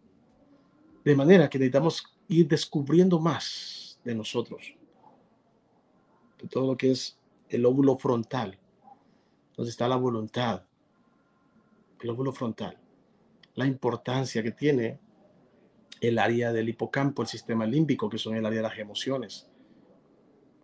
De 1.04 1.14
manera 1.16 1.48
que 1.48 1.58
necesitamos 1.58 2.04
ir 2.28 2.46
descubriendo 2.46 3.18
más 3.20 3.98
de 4.04 4.14
nosotros. 4.14 4.74
De 6.40 6.48
todo 6.48 6.66
lo 6.66 6.76
que 6.76 6.90
es 6.90 7.18
el 7.48 7.64
óvulo 7.64 7.96
frontal, 7.96 8.58
donde 9.56 9.70
está 9.70 9.88
la 9.88 9.96
voluntad. 9.96 10.64
El 12.00 12.10
óvulo 12.10 12.32
frontal. 12.32 12.78
La 13.60 13.66
importancia 13.66 14.42
que 14.42 14.52
tiene 14.52 14.98
el 16.00 16.18
área 16.18 16.50
del 16.50 16.70
hipocampo, 16.70 17.20
el 17.20 17.28
sistema 17.28 17.66
límbico, 17.66 18.08
que 18.08 18.16
son 18.16 18.34
el 18.34 18.46
área 18.46 18.62
de 18.62 18.68
las 18.70 18.78
emociones. 18.78 19.50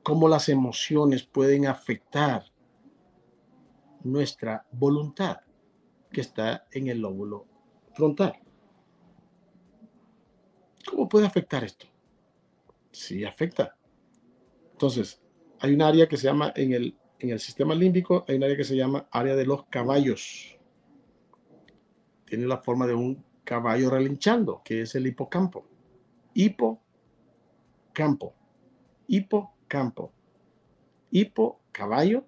Cómo 0.03 0.31
las 0.31 0.49
emociones 0.49 1.25
pueden 1.25 1.67
afectar 1.67 2.47
nuestra 4.03 4.65
voluntad, 4.73 5.41
que 6.11 6.23
está 6.23 6.67
en 6.73 6.87
el 6.87 7.01
lóbulo 7.01 7.45
frontal. 7.93 8.41
¿Cómo 10.89 11.07
puede 11.07 11.27
afectar 11.27 11.65
esto? 11.65 11.87
Sí, 12.93 13.27
afecta. 13.27 13.77
Entonces, 14.73 15.21
hay 15.61 15.75
un 15.75 15.83
área 15.83 16.09
que 16.09 16.17
se 16.17 16.29
llama 16.29 16.51
en 16.57 16.73
el, 16.73 16.97
en 17.19 17.29
el 17.29 17.41
sistema 17.41 17.75
límbico, 17.75 18.25
hay 18.27 18.37
un 18.37 18.45
área 18.45 18.57
que 18.57 18.65
se 18.65 18.75
llama 18.75 19.07
área 19.11 19.37
de 19.37 19.45
los 19.45 19.67
caballos. 19.67 20.56
Tiene 22.27 22.47
la 22.47 22.59
forma 22.59 22.87
de 22.87 22.95
un 22.95 23.25
caballo 23.45 23.89
relinchando, 23.91 24.61
que 24.65 24.83
es 24.83 24.95
el 24.95 25.07
hipocampo. 25.07 25.65
Hipocampo. 26.35 26.85
Hipocampo. 29.07 30.13
Hipo, 31.11 31.61
caballo, 31.73 32.27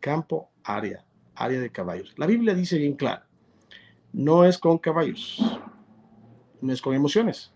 campo, 0.00 0.50
área. 0.64 1.04
Área 1.34 1.60
de 1.60 1.70
caballos. 1.70 2.14
La 2.16 2.26
Biblia 2.26 2.54
dice 2.54 2.78
bien 2.78 2.94
claro, 2.94 3.22
no 4.12 4.44
es 4.44 4.58
con 4.58 4.78
caballos, 4.78 5.38
no 6.60 6.72
es 6.72 6.82
con 6.82 6.94
emociones, 6.94 7.52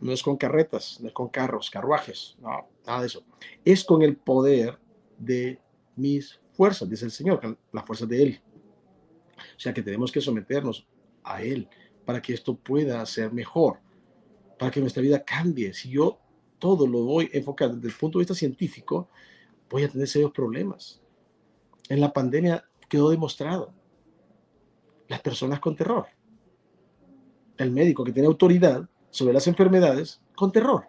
no 0.00 0.12
es 0.12 0.22
con 0.22 0.38
carretas, 0.38 1.00
no 1.02 1.08
es 1.08 1.12
con 1.12 1.28
carros, 1.28 1.70
carruajes, 1.70 2.36
no, 2.40 2.66
nada 2.86 3.00
de 3.00 3.06
eso. 3.08 3.24
Es 3.64 3.84
con 3.84 4.00
el 4.00 4.16
poder 4.16 4.78
de 5.18 5.60
mis 5.96 6.40
fuerzas, 6.52 6.88
dice 6.88 7.04
el 7.04 7.10
Señor, 7.10 7.58
las 7.72 7.84
fuerzas 7.84 8.08
de 8.08 8.22
Él. 8.22 8.40
O 9.56 9.60
sea 9.60 9.74
que 9.74 9.82
tenemos 9.82 10.10
que 10.10 10.20
someternos 10.20 10.86
a 11.22 11.42
Él 11.42 11.68
para 12.04 12.20
que 12.20 12.34
esto 12.34 12.56
pueda 12.56 13.04
ser 13.06 13.32
mejor, 13.32 13.78
para 14.58 14.70
que 14.70 14.80
nuestra 14.80 15.02
vida 15.02 15.24
cambie. 15.24 15.72
Si 15.72 15.90
yo 15.90 16.18
todo 16.58 16.86
lo 16.86 17.04
voy 17.04 17.30
a 17.32 17.38
enfocar 17.38 17.74
desde 17.74 17.88
el 17.88 17.94
punto 17.94 18.18
de 18.18 18.22
vista 18.22 18.34
científico, 18.34 19.08
voy 19.70 19.84
a 19.84 19.88
tener 19.88 20.06
serios 20.06 20.32
problemas. 20.32 21.00
En 21.88 22.00
la 22.00 22.12
pandemia 22.12 22.64
quedó 22.88 23.10
demostrado. 23.10 23.72
Las 25.08 25.20
personas 25.20 25.60
con 25.60 25.76
terror. 25.76 26.06
El 27.56 27.70
médico 27.70 28.04
que 28.04 28.12
tiene 28.12 28.26
autoridad 28.26 28.88
sobre 29.10 29.34
las 29.34 29.46
enfermedades 29.46 30.20
con 30.34 30.50
terror. 30.50 30.86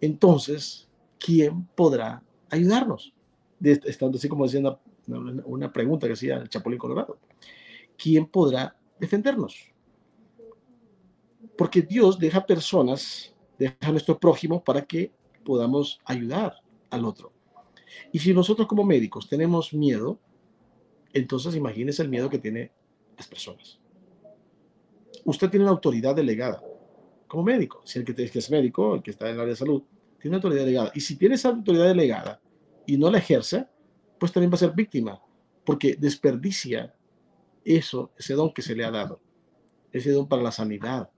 Entonces, 0.00 0.88
¿quién 1.18 1.66
podrá 1.76 2.22
ayudarnos? 2.50 3.14
Estando 3.62 4.18
así 4.18 4.28
como 4.28 4.44
diciendo 4.44 4.80
una, 5.06 5.72
pregunta 5.72 6.06
que 6.06 6.14
hacía 6.14 6.38
el 6.38 6.48
Chapulín 6.48 6.78
Colorado. 6.78 7.18
¿Quién 8.02 8.26
podrá 8.26 8.76
defendernos? 8.98 9.72
Porque 11.56 11.82
Dios 11.82 12.18
deja 12.18 12.44
personas, 12.44 13.32
deja 13.56 13.76
a 13.80 13.92
nuestro 13.92 14.18
prójimo 14.18 14.64
para 14.64 14.82
que 14.82 15.12
podamos 15.44 16.00
ayudar 16.04 16.56
al 16.90 17.04
otro. 17.04 17.32
Y 18.10 18.18
si 18.18 18.34
nosotros 18.34 18.66
como 18.66 18.82
médicos 18.82 19.28
tenemos 19.28 19.72
miedo, 19.72 20.18
entonces 21.12 21.54
imagínese 21.54 22.02
el 22.02 22.08
miedo 22.08 22.28
que 22.28 22.38
tiene 22.38 22.72
las 23.16 23.28
personas. 23.28 23.78
Usted 25.24 25.48
tiene 25.48 25.64
una 25.64 25.72
autoridad 25.72 26.16
delegada 26.16 26.60
como 27.28 27.44
médico. 27.44 27.82
Si 27.84 28.00
el 28.00 28.04
que, 28.04 28.20
es 28.20 28.50
médico, 28.50 28.96
el 28.96 29.02
que 29.02 29.12
está 29.12 29.28
en 29.28 29.34
el 29.34 29.40
área 29.42 29.50
de 29.50 29.56
salud, 29.56 29.80
tiene 30.18 30.34
una 30.34 30.38
autoridad 30.38 30.64
delegada. 30.64 30.90
Y 30.92 31.00
si 31.00 31.14
tiene 31.14 31.36
esa 31.36 31.50
autoridad 31.50 31.86
delegada 31.86 32.40
y 32.84 32.96
no 32.96 33.12
la 33.12 33.18
ejerce, 33.18 33.68
pues 34.18 34.32
también 34.32 34.50
va 34.50 34.56
a 34.56 34.58
ser 34.58 34.72
víctima, 34.72 35.22
porque 35.64 35.94
desperdicia 35.94 36.92
eso, 37.64 38.12
ese 38.18 38.34
don 38.34 38.52
que 38.52 38.62
se 38.62 38.74
le 38.74 38.84
ha 38.84 38.90
dado, 38.90 39.20
ese 39.92 40.10
don 40.10 40.28
para 40.28 40.42
la 40.42 40.52
sanidad, 40.52 41.10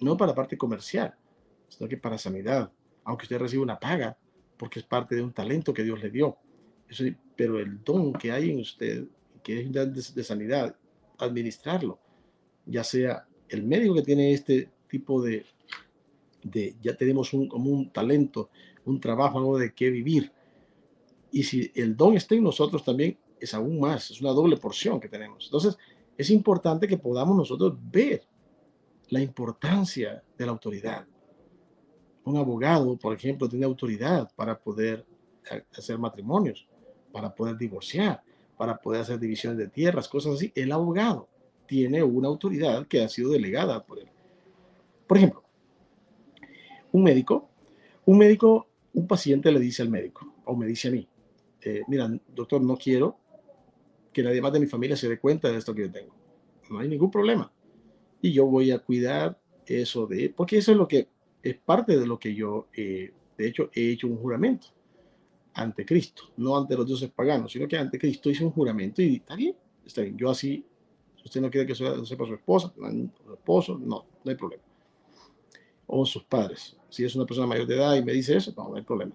no 0.00 0.16
para 0.16 0.32
la 0.32 0.36
parte 0.36 0.56
comercial, 0.56 1.14
sino 1.68 1.88
que 1.88 1.96
para 1.96 2.18
sanidad, 2.18 2.70
aunque 3.04 3.24
usted 3.24 3.38
reciba 3.38 3.62
una 3.62 3.78
paga, 3.78 4.16
porque 4.56 4.80
es 4.80 4.84
parte 4.84 5.14
de 5.14 5.22
un 5.22 5.32
talento 5.32 5.72
que 5.72 5.84
Dios 5.84 6.00
le 6.02 6.10
dio. 6.10 6.36
Eso, 6.88 7.04
pero 7.36 7.58
el 7.58 7.82
don 7.84 8.12
que 8.12 8.32
hay 8.32 8.50
en 8.50 8.60
usted, 8.60 9.06
que 9.42 9.60
es 9.60 9.72
de, 9.72 9.86
de 9.86 10.24
sanidad, 10.24 10.76
administrarlo, 11.18 11.98
ya 12.66 12.84
sea 12.84 13.26
el 13.48 13.62
médico 13.62 13.94
que 13.94 14.02
tiene 14.02 14.32
este 14.32 14.70
tipo 14.88 15.22
de, 15.22 15.44
de 16.42 16.76
ya 16.82 16.96
tenemos 16.96 17.32
un, 17.32 17.48
como 17.48 17.70
un 17.70 17.90
talento, 17.90 18.50
un 18.84 19.00
trabajo, 19.00 19.38
algo 19.38 19.58
de 19.58 19.72
qué 19.72 19.90
vivir. 19.90 20.32
Y 21.30 21.42
si 21.42 21.70
el 21.74 21.96
don 21.96 22.16
está 22.16 22.34
en 22.34 22.44
nosotros 22.44 22.84
también, 22.84 23.18
es 23.40 23.54
aún 23.54 23.80
más, 23.80 24.10
es 24.10 24.20
una 24.20 24.30
doble 24.30 24.56
porción 24.56 25.00
que 25.00 25.08
tenemos. 25.08 25.44
Entonces, 25.46 25.76
es 26.16 26.30
importante 26.30 26.88
que 26.88 26.98
podamos 26.98 27.36
nosotros 27.36 27.74
ver 27.90 28.22
la 29.08 29.20
importancia 29.20 30.22
de 30.36 30.46
la 30.46 30.52
autoridad. 30.52 31.06
Un 32.24 32.36
abogado, 32.36 32.96
por 32.96 33.14
ejemplo, 33.14 33.48
tiene 33.48 33.64
autoridad 33.64 34.30
para 34.34 34.58
poder 34.58 35.06
hacer 35.76 35.98
matrimonios, 35.98 36.66
para 37.12 37.34
poder 37.34 37.56
divorciar, 37.56 38.22
para 38.56 38.76
poder 38.76 39.02
hacer 39.02 39.18
divisiones 39.18 39.58
de 39.58 39.68
tierras, 39.68 40.08
cosas 40.08 40.34
así. 40.34 40.52
El 40.54 40.72
abogado 40.72 41.28
tiene 41.66 42.02
una 42.02 42.28
autoridad 42.28 42.86
que 42.86 43.02
ha 43.02 43.08
sido 43.08 43.30
delegada 43.30 43.84
por 43.84 43.98
él. 43.98 44.08
Por 45.06 45.16
ejemplo, 45.16 45.42
un 46.92 47.02
médico, 47.02 47.48
un 48.04 48.18
médico, 48.18 48.66
un 48.94 49.06
paciente 49.06 49.52
le 49.52 49.60
dice 49.60 49.82
al 49.82 49.88
médico, 49.88 50.34
o 50.44 50.56
me 50.56 50.66
dice 50.66 50.88
a 50.88 50.90
mí, 50.90 51.08
eh, 51.62 51.82
mira, 51.88 52.10
doctor, 52.34 52.60
no 52.62 52.76
quiero 52.76 53.18
que 54.18 54.24
nadie 54.24 54.42
más 54.42 54.52
de 54.52 54.58
mi 54.58 54.66
familia 54.66 54.96
se 54.96 55.08
dé 55.08 55.20
cuenta 55.20 55.48
de 55.48 55.58
esto 55.58 55.72
que 55.72 55.82
yo 55.82 55.92
tengo. 55.92 56.12
No 56.70 56.80
hay 56.80 56.88
ningún 56.88 57.08
problema. 57.08 57.52
Y 58.20 58.32
yo 58.32 58.46
voy 58.46 58.72
a 58.72 58.80
cuidar 58.80 59.38
eso 59.64 60.08
de, 60.08 60.34
porque 60.36 60.58
eso 60.58 60.72
es 60.72 60.76
lo 60.76 60.88
que 60.88 61.06
es 61.40 61.56
parte 61.56 61.96
de 61.96 62.04
lo 62.04 62.18
que 62.18 62.34
yo, 62.34 62.66
de 62.74 63.12
hecho, 63.38 63.70
he 63.72 63.92
hecho 63.92 64.08
un 64.08 64.16
juramento 64.16 64.66
ante 65.54 65.86
Cristo, 65.86 66.32
no 66.36 66.56
ante 66.56 66.74
los 66.74 66.84
dioses 66.84 67.10
paganos, 67.10 67.52
sino 67.52 67.68
que 67.68 67.76
ante 67.76 67.96
Cristo 67.96 68.28
hice 68.28 68.44
un 68.44 68.50
juramento 68.50 69.02
y 69.02 69.16
está 69.16 69.36
bien, 69.36 69.54
está 69.86 70.02
bien. 70.02 70.16
Yo 70.16 70.30
así, 70.30 70.64
si 71.14 71.22
usted 71.24 71.40
no 71.40 71.48
quiere 71.48 71.64
que 71.64 71.76
sepa 71.76 72.26
su 72.26 72.34
esposa, 72.34 72.72
su 72.74 73.34
esposo, 73.34 73.78
no, 73.78 74.04
no 74.24 74.30
hay 74.30 74.34
problema 74.34 74.64
o 75.86 76.04
sus 76.04 76.24
padres. 76.24 76.76
Si 76.88 77.04
es 77.04 77.14
una 77.14 77.24
persona 77.24 77.46
mayor 77.46 77.68
de 77.68 77.76
edad 77.76 77.94
y 77.94 78.04
me 78.04 78.12
dice 78.12 78.36
eso, 78.36 78.52
no, 78.56 78.74
hay 78.74 78.82
problema. 78.82 79.14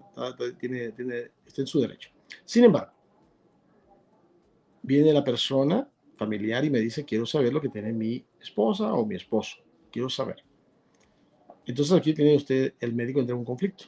Tiene, 0.57 0.93
tiene, 0.93 1.31
está 1.45 1.61
en 1.61 1.67
su 1.67 1.81
derecho. 1.81 2.09
Sin 2.45 2.63
embargo, 2.63 2.93
viene 4.83 5.11
la 5.11 5.23
persona 5.23 5.89
familiar 6.17 6.63
y 6.63 6.69
me 6.69 6.79
dice, 6.79 7.03
quiero 7.03 7.25
saber 7.25 7.51
lo 7.51 7.61
que 7.61 7.69
tiene 7.69 7.91
mi 7.91 8.23
esposa 8.39 8.93
o 8.93 9.05
mi 9.05 9.15
esposo. 9.15 9.57
Quiero 9.91 10.09
saber. 10.09 10.43
Entonces 11.65 11.93
aquí 11.93 12.13
tiene 12.13 12.35
usted 12.35 12.73
el 12.79 12.93
médico 12.93 13.19
entre 13.19 13.33
un 13.33 13.45
conflicto. 13.45 13.85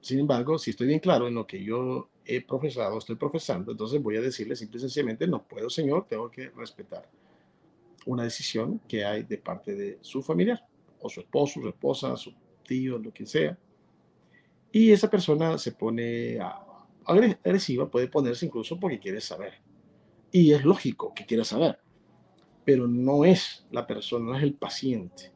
Sin 0.00 0.18
embargo, 0.18 0.58
si 0.58 0.70
estoy 0.70 0.86
bien 0.86 1.00
claro 1.00 1.28
en 1.28 1.34
lo 1.34 1.46
que 1.46 1.62
yo 1.62 2.08
he 2.24 2.40
profesado, 2.40 2.98
estoy 2.98 3.16
profesando, 3.16 3.72
entonces 3.72 4.02
voy 4.02 4.16
a 4.16 4.20
decirle 4.20 4.54
simple 4.54 4.78
y 4.78 4.80
sencillamente, 4.80 5.26
no 5.26 5.42
puedo, 5.42 5.68
señor, 5.70 6.06
tengo 6.08 6.30
que 6.30 6.50
respetar 6.50 7.08
una 8.06 8.24
decisión 8.24 8.80
que 8.88 9.04
hay 9.04 9.24
de 9.24 9.38
parte 9.38 9.74
de 9.74 9.98
su 10.00 10.22
familiar 10.22 10.64
o 11.00 11.08
su 11.08 11.20
esposo, 11.20 11.60
su 11.60 11.68
esposa, 11.68 12.16
su 12.16 12.32
tío, 12.66 12.98
lo 12.98 13.12
que 13.12 13.26
sea. 13.26 13.58
Y 14.70 14.92
esa 14.92 15.10
persona 15.10 15.58
se 15.58 15.72
pone 15.72 16.38
agresiva, 17.04 17.90
puede 17.90 18.08
ponerse 18.08 18.46
incluso 18.46 18.78
porque 18.78 18.98
quiere 18.98 19.20
saber. 19.20 19.54
Y 20.30 20.52
es 20.52 20.64
lógico 20.64 21.12
que 21.14 21.26
quiera 21.26 21.44
saber, 21.44 21.78
pero 22.64 22.86
no 22.86 23.24
es 23.24 23.66
la 23.70 23.86
persona, 23.86 24.26
no 24.26 24.36
es 24.36 24.42
el 24.42 24.54
paciente. 24.54 25.32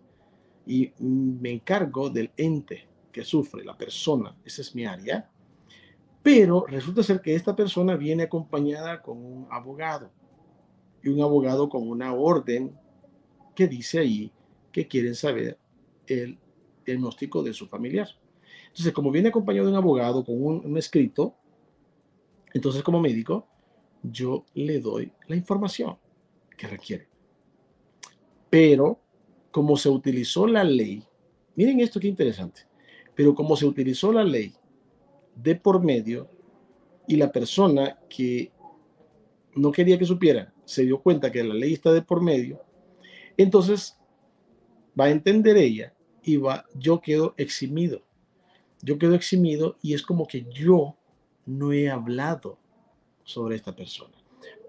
Y 0.67 0.93
me 0.99 1.51
encargo 1.51 2.11
del 2.11 2.31
ente 2.37 2.89
que 3.11 3.25
sufre, 3.25 3.65
la 3.65 3.77
persona, 3.77 4.37
esa 4.45 4.63
es 4.63 4.75
mi 4.75 4.87
área, 4.87 5.29
Pero 6.23 6.65
resulta 6.69 7.03
ser 7.03 7.21
que 7.21 7.35
esta 7.35 7.57
persona 7.57 7.97
viene 7.97 8.23
acompañada 8.23 9.03
con 9.03 9.19
un 9.19 9.49
abogado 9.51 10.09
y 11.03 11.09
un 11.09 11.21
abogado 11.21 11.69
con 11.69 11.89
una 11.89 12.15
orden 12.15 12.79
que 13.57 13.67
dice 13.67 13.99
ahí 13.99 14.33
que 14.71 14.87
quieren 14.87 15.17
saber 15.17 15.59
el 16.07 16.39
diagnóstico 16.85 17.43
de 17.43 17.53
su 17.53 17.67
familiar. 17.67 18.09
Entonces, 18.69 18.93
como 18.93 19.11
viene 19.11 19.29
acompañado 19.29 19.67
de 19.67 19.73
un 19.73 19.79
abogado 19.79 20.25
con 20.25 20.43
un, 20.43 20.79
escrito, 20.79 21.35
entonces 22.55 22.83
como 22.83 23.01
médico, 23.01 23.49
yo 24.03 24.45
le 24.55 24.81
doy 24.81 25.13
la 25.29 25.37
información 25.37 25.97
que 26.57 26.67
requiere. 26.67 27.09
Pero 28.51 29.01
como 29.51 29.77
se 29.77 29.89
utilizó 29.89 30.47
la 30.47 30.65
ley, 30.65 31.05
miren 31.57 31.81
esto 31.81 32.01
qué 32.01 32.09
interesante, 32.09 32.63
pero 33.15 33.35
como 33.35 33.57
se 33.57 33.67
utilizó 33.67 34.13
la 34.13 34.25
ley 34.25 34.53
de 35.35 35.55
por 35.55 35.83
medio 35.83 36.29
y 37.07 37.17
la 37.17 37.31
persona 37.31 37.99
que 38.09 38.53
no 39.55 39.73
quería 39.73 39.99
que 39.99 40.05
supiera 40.05 40.53
se 40.65 40.85
dio 40.85 41.01
cuenta 41.01 41.31
que 41.31 41.43
la 41.43 41.55
ley 41.55 41.75
está 41.75 41.93
de 41.93 42.03
por 42.03 42.23
medio, 42.23 42.63
entonces 43.37 43.99
va 44.99 45.07
a 45.07 45.11
entender 45.11 45.57
ella 45.57 45.95
y 46.23 46.37
va, 46.37 46.65
yo 46.75 47.01
quedo 47.01 47.35
eximido. 47.37 48.03
Yo 48.81 48.99
quedo 48.99 49.15
eximido 49.15 49.77
y 49.83 49.95
es 49.95 50.03
como 50.03 50.27
que 50.27 50.45
yo 50.53 50.97
no 51.47 51.73
he 51.73 51.89
hablado 51.89 52.59
sobre 53.25 53.57
esta 53.57 53.75
persona. 53.75 54.17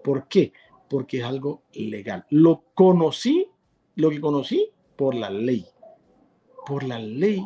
¿Por 0.02 0.28
qué? 0.28 0.52
Porque 0.88 1.18
es 1.18 1.24
algo 1.24 1.62
legal. 1.72 2.24
Lo 2.30 2.64
conocí, 2.74 3.48
lo 3.96 4.10
que 4.10 4.20
conocí 4.20 4.70
por 4.96 5.14
la 5.14 5.30
ley. 5.30 5.66
Por 6.66 6.84
la 6.84 6.98
ley 6.98 7.44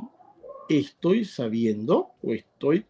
estoy 0.69 1.25
sabiendo 1.25 2.13
o 2.23 2.33
estoy, 2.33 2.87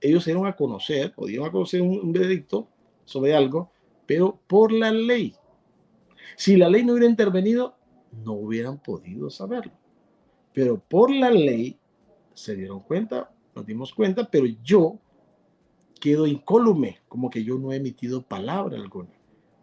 ellos 0.00 0.24
dieron 0.24 0.46
a 0.46 0.56
conocer 0.56 1.12
o 1.16 1.26
dieron 1.26 1.46
a 1.46 1.52
conocer 1.52 1.80
un, 1.80 1.98
un 2.00 2.12
veredicto 2.12 2.68
sobre 3.04 3.34
algo, 3.34 3.70
pero 4.06 4.38
por 4.46 4.72
la 4.72 4.90
ley. 4.90 5.34
Si 6.36 6.56
la 6.56 6.68
ley 6.68 6.84
no 6.84 6.92
hubiera 6.92 7.08
intervenido, 7.08 7.76
no 8.24 8.32
hubieran 8.32 8.78
podido 8.82 9.30
saberlo. 9.30 9.72
Pero 10.52 10.78
por 10.78 11.10
la 11.10 11.30
ley 11.30 11.78
se 12.34 12.54
dieron 12.54 12.80
cuenta, 12.80 13.30
nos 13.54 13.66
dimos 13.66 13.92
cuenta, 13.94 14.28
pero 14.28 14.46
yo 14.62 14.98
quedo 16.02 16.26
incólume, 16.26 16.98
como 17.06 17.30
que 17.30 17.44
yo 17.44 17.56
no 17.58 17.72
he 17.72 17.76
emitido 17.76 18.26
palabra 18.26 18.76
alguna. 18.76 19.12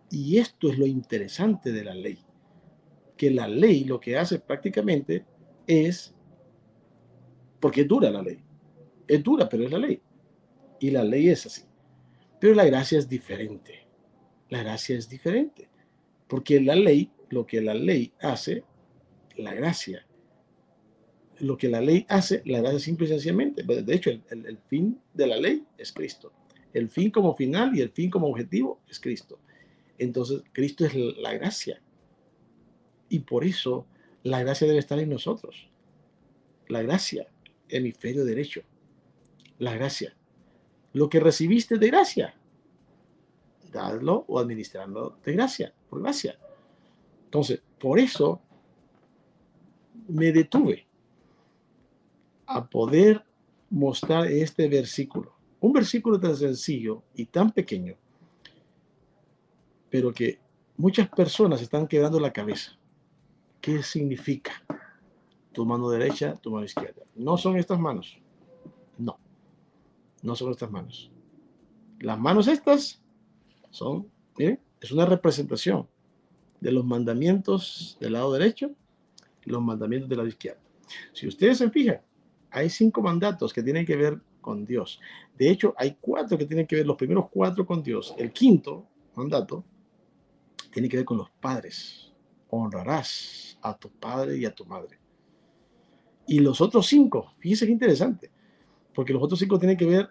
Y 0.09 0.37
esto 0.37 0.69
es 0.69 0.79
lo 0.79 0.87
interesante 0.87 1.73
de 1.73 1.83
la 1.83 1.93
ley, 1.93 2.17
que 3.17 3.29
la 3.29 3.45
ley 3.49 3.83
lo 3.83 3.99
que 3.99 4.17
hace 4.17 4.39
prácticamente 4.39 5.25
es, 5.67 6.15
porque 7.59 7.81
es 7.81 7.89
dura 7.89 8.09
la 8.09 8.21
ley, 8.21 8.39
es 9.05 9.21
dura, 9.21 9.49
pero 9.49 9.65
es 9.65 9.71
la 9.71 9.79
ley. 9.79 10.01
Y 10.79 10.91
la 10.91 11.03
ley 11.03 11.27
es 11.27 11.45
así. 11.45 11.63
Pero 12.39 12.55
la 12.55 12.63
gracia 12.63 12.97
es 12.97 13.09
diferente. 13.09 13.85
La 14.47 14.63
gracia 14.63 14.97
es 14.97 15.09
diferente. 15.09 15.67
Porque 16.25 16.61
la 16.61 16.75
ley, 16.75 17.11
lo 17.31 17.45
que 17.45 17.59
la 17.59 17.73
ley 17.73 18.13
hace, 18.21 18.63
la 19.35 19.53
gracia 19.53 20.07
lo 21.39 21.57
que 21.57 21.69
la 21.69 21.81
ley 21.81 22.05
hace, 22.09 22.41
la 22.45 22.59
gracia 22.59 22.79
simple 22.79 23.05
y 23.05 23.09
sencillamente. 23.09 23.63
Pues, 23.63 23.85
de 23.85 23.95
hecho, 23.95 24.09
el, 24.09 24.57
fin 24.67 24.99
de 25.13 25.27
la 25.27 25.37
ley 25.37 25.65
es 25.77 25.91
Cristo. 25.91 26.31
El 26.73 26.89
fin 26.89 27.11
como 27.11 27.35
final 27.35 27.75
y 27.75 27.81
el 27.81 27.89
fin 27.89 28.09
como 28.09 28.27
objetivo 28.27 28.81
es 28.87 28.99
Cristo. 28.99 29.39
Entonces, 29.97 30.43
Cristo 30.51 30.85
es 30.85 30.93
la 30.95 31.33
gracia. 31.33 31.81
Y 33.09 33.19
por 33.19 33.43
eso 33.43 33.87
la 34.23 34.41
gracia 34.41 34.67
debe 34.67 34.79
estar 34.79 34.99
en 34.99 35.09
nosotros. 35.09 35.69
La 36.67 36.81
gracia, 36.81 37.27
hemisferio 37.69 38.25
derecho. 38.25 38.61
La 39.57 39.73
gracia. 39.73 40.15
Lo 40.93 41.09
que 41.09 41.19
recibiste 41.19 41.77
de 41.77 41.87
gracia, 41.87 42.35
dadlo 43.71 44.25
o 44.27 44.39
administrarlo 44.39 45.17
de 45.23 45.33
gracia, 45.33 45.73
por 45.89 46.01
gracia. 46.01 46.39
Entonces, 47.25 47.61
por 47.79 47.99
eso 47.99 48.41
me 50.07 50.31
detuve 50.31 50.88
a 52.49 52.67
poder 52.67 53.23
mostrar 53.69 54.25
este 54.25 54.67
versículo. 54.67 55.35
Un 55.59 55.71
versículo 55.71 56.19
tan 56.19 56.35
sencillo 56.35 57.03
y 57.13 57.25
tan 57.25 57.51
pequeño, 57.51 57.95
pero 59.89 60.11
que 60.11 60.39
muchas 60.75 61.07
personas 61.09 61.61
están 61.61 61.87
quedando 61.87 62.19
la 62.19 62.33
cabeza. 62.33 62.71
¿Qué 63.61 63.83
significa? 63.83 64.63
Tu 65.51 65.63
mano 65.63 65.89
derecha, 65.89 66.35
tu 66.35 66.51
mano 66.51 66.65
izquierda. 66.65 67.03
No 67.15 67.37
son 67.37 67.57
estas 67.57 67.79
manos. 67.79 68.17
No, 68.97 69.19
no 70.23 70.35
son 70.35 70.51
estas 70.51 70.71
manos. 70.71 71.11
Las 71.99 72.17
manos 72.17 72.47
estas 72.47 72.99
son, 73.69 74.09
miren, 74.37 74.59
es 74.81 74.91
una 74.91 75.05
representación 75.05 75.87
de 76.61 76.71
los 76.71 76.83
mandamientos 76.83 77.95
del 77.99 78.13
lado 78.13 78.33
derecho 78.33 78.71
y 79.45 79.51
los 79.51 79.61
mandamientos 79.61 80.09
del 80.09 80.17
lado 80.17 80.29
izquierdo. 80.29 80.61
Si 81.13 81.27
ustedes 81.27 81.59
se 81.59 81.69
fijan, 81.69 82.01
hay 82.51 82.69
cinco 82.69 83.01
mandatos 83.01 83.53
que 83.53 83.63
tienen 83.63 83.85
que 83.85 83.95
ver 83.95 84.19
con 84.41 84.65
Dios. 84.65 84.99
De 85.37 85.49
hecho, 85.49 85.73
hay 85.77 85.97
cuatro 85.99 86.37
que 86.37 86.45
tienen 86.45 86.65
que 86.65 86.77
ver, 86.77 86.85
los 86.85 86.97
primeros 86.97 87.29
cuatro 87.29 87.65
con 87.65 87.83
Dios. 87.83 88.13
El 88.17 88.31
quinto 88.31 88.87
mandato 89.15 89.63
tiene 90.71 90.89
que 90.89 90.97
ver 90.97 91.05
con 91.05 91.17
los 91.17 91.29
padres. 91.29 92.13
Honrarás 92.49 93.57
a 93.61 93.77
tu 93.77 93.89
padre 93.89 94.37
y 94.37 94.45
a 94.45 94.53
tu 94.53 94.65
madre. 94.65 94.97
Y 96.27 96.39
los 96.39 96.61
otros 96.61 96.87
cinco, 96.87 97.33
fíjense 97.39 97.65
qué 97.65 97.71
interesante, 97.71 98.31
porque 98.93 99.13
los 99.13 99.21
otros 99.21 99.39
cinco 99.39 99.57
tienen 99.57 99.77
que 99.77 99.85
ver 99.85 100.09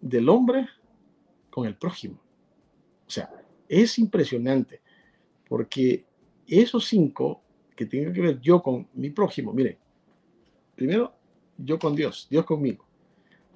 del 0.00 0.28
hombre 0.28 0.66
con 1.50 1.66
el 1.66 1.76
prójimo. 1.76 2.20
O 3.06 3.10
sea, 3.10 3.30
es 3.68 3.98
impresionante, 3.98 4.80
porque 5.48 6.04
esos 6.46 6.86
cinco 6.86 7.42
que 7.74 7.86
tienen 7.86 8.12
que 8.12 8.20
ver 8.20 8.40
yo 8.40 8.62
con 8.62 8.88
mi 8.94 9.10
prójimo, 9.10 9.52
miren, 9.52 9.78
Primero, 10.74 11.14
yo 11.58 11.78
con 11.78 11.94
Dios, 11.94 12.26
Dios 12.30 12.44
conmigo. 12.44 12.86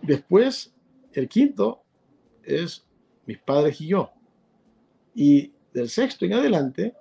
Después, 0.03 0.75
el 1.13 1.29
quinto 1.29 1.83
es 2.43 2.87
mis 3.27 3.39
padres 3.39 3.81
y 3.81 3.89
yo. 3.89 4.13
Y 5.15 5.53
del 5.73 5.89
sexto 5.89 6.25
en 6.25 6.35
adelante, 6.35 6.95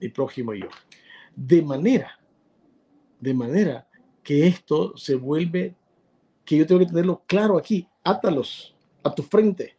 mi 0.00 0.08
prójimo 0.08 0.54
y 0.54 0.62
yo. 0.62 0.68
De 1.34 1.62
manera, 1.62 2.18
de 3.20 3.34
manera 3.34 3.88
que 4.22 4.46
esto 4.46 4.96
se 4.96 5.16
vuelve, 5.16 5.74
que 6.44 6.56
yo 6.56 6.66
tengo 6.66 6.80
que 6.80 6.86
tenerlo 6.86 7.22
claro 7.26 7.58
aquí, 7.58 7.88
átalos 8.04 8.76
a 9.02 9.14
tu 9.14 9.22
frente, 9.22 9.76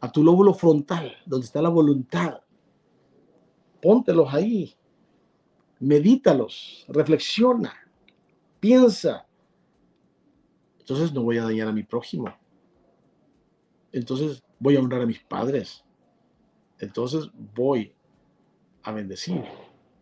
a 0.00 0.10
tu 0.10 0.22
lóbulo 0.22 0.52
frontal, 0.54 1.16
donde 1.24 1.46
está 1.46 1.62
la 1.62 1.68
voluntad. 1.68 2.40
Póntelos 3.80 4.32
ahí, 4.32 4.74
medítalos, 5.78 6.84
reflexiona 6.88 7.83
piensa. 8.64 9.26
Entonces 10.78 11.12
no 11.12 11.22
voy 11.22 11.36
a 11.36 11.42
dañar 11.42 11.68
a 11.68 11.72
mi 11.72 11.82
prójimo. 11.82 12.34
Entonces 13.92 14.42
voy 14.58 14.76
a 14.76 14.80
honrar 14.80 15.02
a 15.02 15.06
mis 15.06 15.22
padres. 15.22 15.84
Entonces 16.78 17.28
voy 17.54 17.94
a 18.82 18.92
bendecir 18.92 19.44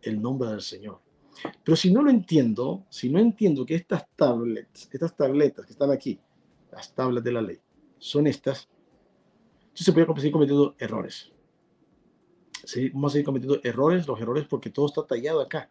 el 0.01 0.23
nombre 0.23 0.49
del 0.51 0.61
Señor. 0.61 1.01
Pero 1.65 1.75
si 1.75 1.93
no 1.93 2.03
lo 2.03 2.11
entiendo, 2.11 2.87
si 2.89 3.11
no 3.11 3.19
entiendo 3.19 3.67
que 3.67 3.75
estas 3.75 4.09
tablets, 4.15 4.89
estas 4.93 5.17
tabletas 5.17 5.67
que 5.67 5.73
están 5.73 5.91
aquí, 5.91 6.21
las 6.71 6.95
tablas 6.95 7.25
de 7.25 7.33
la 7.33 7.43
ley, 7.43 7.59
son 7.99 8.29
estas, 8.29 8.69
entonces 9.71 9.93
voy 9.93 10.05
a 10.05 10.17
seguir 10.21 10.33
cometiendo 10.33 10.77
errores. 10.79 11.33
Vamos 12.93 13.11
a 13.11 13.15
seguir 13.15 13.27
cometiendo 13.27 13.59
errores, 13.65 14.07
los 14.07 14.21
errores 14.21 14.47
porque 14.49 14.71
todo 14.71 14.87
está 14.87 15.05
tallado 15.05 15.41
acá. 15.41 15.69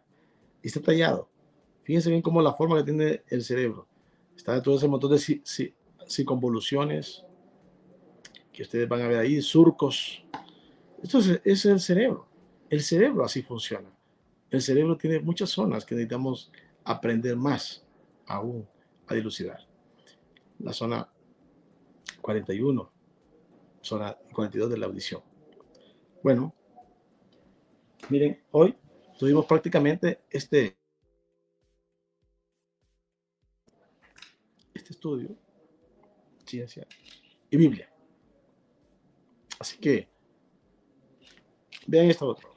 Está 0.62 0.82
tallado. 0.82 1.31
Fíjense 1.82 2.10
bien 2.10 2.22
cómo 2.22 2.40
la 2.40 2.52
forma 2.52 2.76
que 2.78 2.84
tiene 2.84 3.22
el 3.28 3.42
cerebro. 3.42 3.88
Está 4.36 4.62
todo 4.62 4.76
ese 4.76 4.88
montón 4.88 5.12
de 5.12 5.42
circunvoluciones 6.08 7.24
que 8.52 8.62
ustedes 8.62 8.88
van 8.88 9.02
a 9.02 9.08
ver 9.08 9.18
ahí, 9.18 9.40
surcos. 9.40 10.24
Esto 11.02 11.18
es, 11.18 11.40
es 11.44 11.64
el 11.66 11.80
cerebro. 11.80 12.26
El 12.70 12.82
cerebro 12.82 13.24
así 13.24 13.42
funciona. 13.42 13.88
El 14.50 14.60
cerebro 14.62 14.96
tiene 14.96 15.20
muchas 15.20 15.50
zonas 15.50 15.84
que 15.84 15.94
necesitamos 15.94 16.52
aprender 16.84 17.36
más 17.36 17.84
aún 18.26 18.66
a 19.06 19.14
dilucidar. 19.14 19.66
La 20.58 20.72
zona 20.72 21.08
41, 22.20 22.92
zona 23.80 24.16
42 24.32 24.70
de 24.70 24.78
la 24.78 24.86
audición. 24.86 25.22
Bueno, 26.22 26.54
miren, 28.08 28.40
hoy 28.52 28.76
tuvimos 29.18 29.46
prácticamente 29.46 30.20
este 30.30 30.76
estudio, 34.92 35.36
ciencia 36.46 36.86
y 37.50 37.56
Biblia. 37.56 37.92
Así 39.58 39.78
que, 39.78 40.08
vean 41.86 42.10
esto 42.10 42.26
otro. 42.28 42.52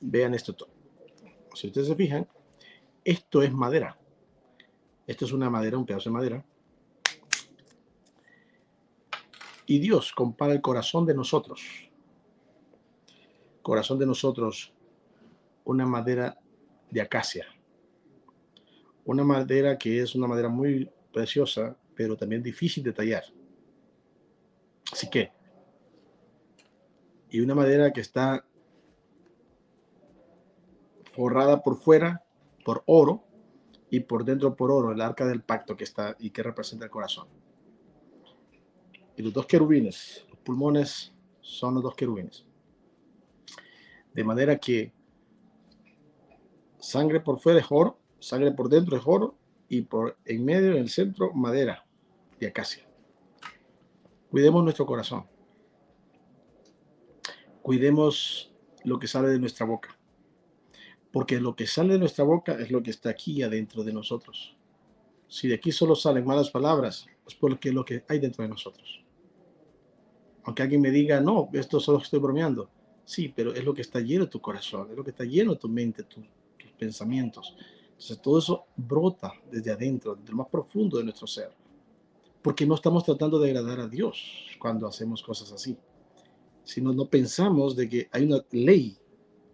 Vean 0.00 0.34
esto 0.34 0.54
todo. 0.54 0.70
Si 1.54 1.66
ustedes 1.66 1.88
se 1.88 1.96
fijan, 1.96 2.26
esto 3.04 3.42
es 3.42 3.52
madera. 3.52 3.97
Esto 5.08 5.24
es 5.24 5.32
una 5.32 5.48
madera, 5.48 5.78
un 5.78 5.86
pedazo 5.86 6.10
de 6.10 6.12
madera. 6.12 6.44
Y 9.64 9.78
Dios 9.78 10.12
compara 10.12 10.52
el 10.52 10.60
corazón 10.60 11.06
de 11.06 11.14
nosotros. 11.14 11.62
Corazón 13.62 13.98
de 13.98 14.04
nosotros, 14.04 14.74
una 15.64 15.86
madera 15.86 16.38
de 16.90 17.00
acacia. 17.00 17.46
Una 19.06 19.24
madera 19.24 19.78
que 19.78 20.02
es 20.02 20.14
una 20.14 20.26
madera 20.26 20.50
muy 20.50 20.90
preciosa, 21.10 21.74
pero 21.94 22.14
también 22.14 22.42
difícil 22.42 22.84
de 22.84 22.92
tallar. 22.92 23.24
Así 24.92 25.08
que, 25.08 25.32
y 27.30 27.40
una 27.40 27.54
madera 27.54 27.94
que 27.94 28.02
está 28.02 28.44
forrada 31.12 31.62
por 31.62 31.78
fuera 31.78 32.22
por 32.62 32.82
oro 32.84 33.24
y 33.90 34.00
por 34.00 34.24
dentro 34.24 34.54
por 34.54 34.70
oro, 34.70 34.92
el 34.92 35.00
arca 35.00 35.26
del 35.26 35.42
pacto 35.42 35.76
que 35.76 35.84
está 35.84 36.16
y 36.18 36.30
que 36.30 36.42
representa 36.42 36.84
el 36.84 36.90
corazón. 36.90 37.28
Y 39.16 39.22
los 39.22 39.32
dos 39.32 39.46
querubines, 39.46 40.26
los 40.30 40.38
pulmones 40.40 41.12
son 41.40 41.74
los 41.74 41.82
dos 41.82 41.94
querubines. 41.94 42.44
De 44.12 44.24
manera 44.24 44.58
que 44.58 44.92
sangre 46.78 47.20
por 47.20 47.40
fuera 47.40 47.60
es 47.60 47.66
oro, 47.70 47.98
sangre 48.18 48.52
por 48.52 48.68
dentro 48.68 48.96
es 48.96 49.02
oro 49.06 49.36
y 49.68 49.82
por 49.82 50.16
en 50.24 50.44
medio, 50.44 50.72
en 50.72 50.78
el 50.78 50.88
centro, 50.88 51.32
madera 51.32 51.84
de 52.38 52.46
acacia. 52.46 52.86
Cuidemos 54.30 54.62
nuestro 54.62 54.86
corazón. 54.86 55.26
Cuidemos 57.62 58.52
lo 58.84 58.98
que 58.98 59.06
sale 59.06 59.28
de 59.28 59.38
nuestra 59.38 59.66
boca. 59.66 59.97
Porque 61.12 61.40
lo 61.40 61.56
que 61.56 61.66
sale 61.66 61.94
de 61.94 61.98
nuestra 61.98 62.24
boca 62.24 62.52
es 62.52 62.70
lo 62.70 62.82
que 62.82 62.90
está 62.90 63.10
aquí 63.10 63.42
adentro 63.42 63.82
de 63.82 63.92
nosotros. 63.92 64.54
Si 65.26 65.48
de 65.48 65.54
aquí 65.54 65.72
solo 65.72 65.94
salen 65.94 66.26
malas 66.26 66.50
palabras, 66.50 67.06
es 67.26 67.34
porque 67.34 67.72
lo 67.72 67.84
que 67.84 68.04
hay 68.08 68.18
dentro 68.18 68.42
de 68.42 68.48
nosotros. 68.48 69.02
Aunque 70.44 70.62
alguien 70.62 70.80
me 70.80 70.90
diga, 70.90 71.20
no, 71.20 71.50
esto 71.52 71.78
solo 71.80 71.98
estoy 71.98 72.20
bromeando. 72.20 72.70
Sí, 73.04 73.32
pero 73.34 73.54
es 73.54 73.64
lo 73.64 73.74
que 73.74 73.82
está 73.82 74.00
lleno 74.00 74.24
de 74.24 74.30
tu 74.30 74.40
corazón, 74.40 74.88
es 74.90 74.96
lo 74.96 75.04
que 75.04 75.10
está 75.10 75.24
lleno 75.24 75.52
de 75.52 75.58
tu 75.58 75.68
mente, 75.68 76.04
tus 76.04 76.24
pensamientos. 76.78 77.56
Entonces 77.90 78.22
todo 78.22 78.38
eso 78.38 78.66
brota 78.76 79.32
desde 79.50 79.72
adentro, 79.72 80.14
desde 80.14 80.30
lo 80.30 80.38
más 80.38 80.48
profundo 80.48 80.98
de 80.98 81.04
nuestro 81.04 81.26
ser. 81.26 81.50
Porque 82.40 82.64
no 82.64 82.74
estamos 82.74 83.04
tratando 83.04 83.38
de 83.38 83.50
agradar 83.50 83.80
a 83.80 83.88
Dios 83.88 84.22
cuando 84.58 84.86
hacemos 84.86 85.22
cosas 85.22 85.52
así. 85.52 85.76
Sino 86.64 86.92
no 86.92 87.06
pensamos 87.06 87.74
de 87.74 87.88
que 87.88 88.08
hay 88.12 88.24
una 88.24 88.44
ley, 88.52 88.96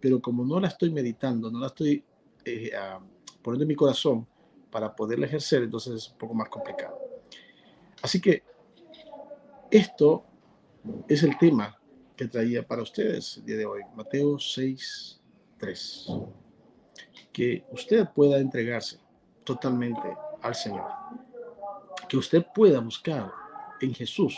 pero 0.05 0.21
como 0.21 0.45
no 0.45 0.59
la 0.59 0.67
estoy 0.67 0.91
meditando, 0.91 1.49
no 1.49 1.57
la 1.57 1.65
estoy 1.65 2.03
eh, 2.45 2.69
ah, 2.77 2.99
poniendo 3.41 3.63
en 3.63 3.69
mi 3.69 3.73
corazón 3.73 4.27
para 4.69 4.95
poderla 4.95 5.25
ejercer, 5.25 5.63
entonces 5.63 5.95
es 5.95 6.11
un 6.11 6.17
poco 6.19 6.35
más 6.35 6.47
complicado. 6.47 6.95
Así 8.03 8.21
que 8.21 8.43
esto 9.71 10.23
es 11.07 11.23
el 11.23 11.35
tema 11.39 11.75
que 12.15 12.27
traía 12.27 12.61
para 12.61 12.83
ustedes 12.83 13.37
el 13.37 13.45
día 13.45 13.57
de 13.57 13.65
hoy, 13.65 13.81
Mateo 13.95 14.37
6, 14.37 15.21
3. 15.57 16.07
Que 17.33 17.65
usted 17.71 18.07
pueda 18.13 18.37
entregarse 18.37 18.99
totalmente 19.43 20.15
al 20.43 20.53
Señor. 20.53 20.91
Que 22.07 22.17
usted 22.17 22.45
pueda 22.53 22.79
buscar 22.79 23.31
en 23.81 23.91
Jesús 23.91 24.37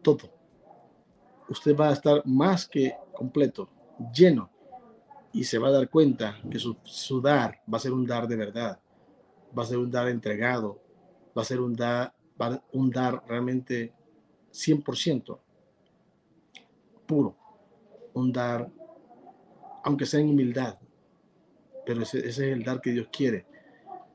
todo. 0.00 0.32
Usted 1.50 1.76
va 1.76 1.90
a 1.90 1.92
estar 1.92 2.22
más 2.24 2.66
que 2.66 2.96
completo, 3.12 3.68
lleno, 4.14 4.49
y 5.32 5.44
se 5.44 5.58
va 5.58 5.68
a 5.68 5.72
dar 5.72 5.88
cuenta 5.88 6.38
que 6.50 6.58
su, 6.58 7.20
dar 7.20 7.60
va 7.72 7.78
a 7.78 7.80
ser 7.80 7.92
un 7.92 8.06
dar 8.06 8.26
de 8.26 8.36
verdad, 8.36 8.80
va 9.56 9.62
a 9.62 9.66
ser 9.66 9.78
un 9.78 9.90
dar 9.90 10.08
entregado, 10.08 10.80
va 11.36 11.42
a 11.42 11.44
ser 11.44 11.60
un 11.60 11.74
dar, 11.74 12.14
un 12.72 12.90
dar 12.90 13.22
realmente 13.26 13.92
100% 14.52 15.38
puro, 17.06 17.36
un 18.14 18.32
dar, 18.32 18.68
aunque 19.84 20.06
sea 20.06 20.20
en 20.20 20.30
humildad, 20.30 20.78
pero 21.86 22.02
ese, 22.02 22.26
es 22.26 22.38
el 22.38 22.62
dar 22.62 22.80
que 22.80 22.92
Dios 22.92 23.08
quiere. 23.10 23.46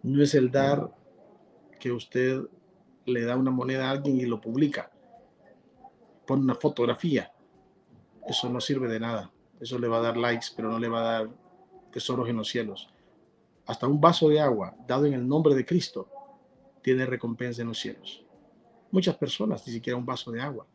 No 0.03 0.21
es 0.21 0.35
el 0.35 0.51
dar 0.51 0.93
que 1.79 1.91
usted 1.91 2.41
le 3.05 3.23
da 3.23 3.35
una 3.35 3.51
moneda 3.51 3.87
a 3.87 3.91
alguien 3.91 4.19
y 4.19 4.25
lo 4.25 4.39
publica, 4.39 4.91
pone 6.25 6.43
una 6.43 6.55
fotografía. 6.55 7.31
Eso 8.27 8.49
no 8.49 8.59
sirve 8.59 8.87
de 8.87 8.99
nada. 8.99 9.31
Eso 9.59 9.79
le 9.79 9.87
va 9.87 9.97
a 9.97 10.01
dar 10.01 10.17
likes, 10.17 10.47
pero 10.55 10.69
no 10.69 10.79
le 10.79 10.87
va 10.87 10.99
a 10.99 11.11
dar 11.19 11.29
tesoros 11.91 12.27
en 12.29 12.37
los 12.37 12.49
cielos. 12.49 12.89
Hasta 13.65 13.87
un 13.87 13.99
vaso 13.99 14.29
de 14.29 14.39
agua 14.39 14.75
dado 14.87 15.05
en 15.05 15.13
el 15.13 15.27
nombre 15.27 15.55
de 15.55 15.65
Cristo 15.65 16.09
tiene 16.81 17.05
recompensa 17.05 17.61
en 17.61 17.69
los 17.69 17.79
cielos. 17.79 18.23
Muchas 18.91 19.15
personas, 19.15 19.65
ni 19.65 19.73
siquiera 19.73 19.97
un 19.97 20.05
vaso 20.05 20.31
de 20.31 20.41
agua, 20.41 20.67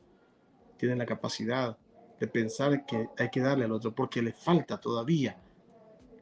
tienen 0.77 0.99
la 0.99 1.07
capacidad 1.07 1.77
de 2.19 2.27
pensar 2.27 2.85
que 2.85 3.09
hay 3.17 3.31
que 3.31 3.41
darle 3.41 3.65
al 3.65 3.73
otro 3.73 3.95
porque 3.95 4.21
le 4.23 4.33
falta 4.33 4.79
todavía 4.79 5.37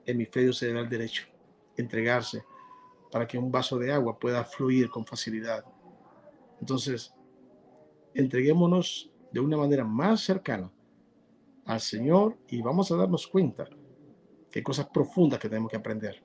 hemisferio 0.05 0.53
cerebral 0.53 0.89
derecho, 0.89 1.27
entregarse 1.77 2.45
para 3.11 3.27
que 3.27 3.39
un 3.39 3.51
vaso 3.51 3.79
de 3.79 3.93
agua 3.93 4.19
pueda 4.19 4.45
fluir 4.45 4.91
con 4.91 5.07
facilidad. 5.07 5.65
Entonces, 6.61 7.15
entreguémonos 8.15 9.11
de 9.33 9.41
una 9.41 9.57
manera 9.57 9.85
más 9.85 10.21
cercana 10.21 10.71
al 11.69 11.81
Señor 11.81 12.39
y 12.49 12.63
vamos 12.63 12.91
a 12.91 12.97
darnos 12.97 13.27
cuenta 13.27 13.69
que 14.51 14.61
hay 14.61 14.63
cosas 14.63 14.87
profundas 14.87 15.39
que 15.39 15.51
tenemos 15.51 15.71
que 15.71 15.77
aprender. 15.77 16.23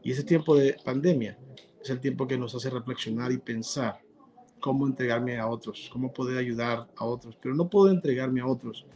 Y 0.00 0.12
ese 0.12 0.22
tiempo 0.22 0.54
de 0.54 0.76
pandemia 0.84 1.36
es 1.82 1.90
el 1.90 1.98
tiempo 1.98 2.26
que 2.26 2.38
nos 2.38 2.54
hace 2.54 2.70
reflexionar 2.70 3.32
y 3.32 3.38
pensar 3.38 4.00
cómo 4.60 4.86
entregarme 4.86 5.38
a 5.38 5.48
otros, 5.48 5.90
cómo 5.92 6.12
poder 6.12 6.38
ayudar 6.38 6.86
a 6.96 7.04
otros. 7.04 7.36
Pero 7.42 7.56
no 7.56 7.68
puedo 7.68 7.90
entregarme 7.90 8.40
a 8.40 8.46
otros 8.46 8.86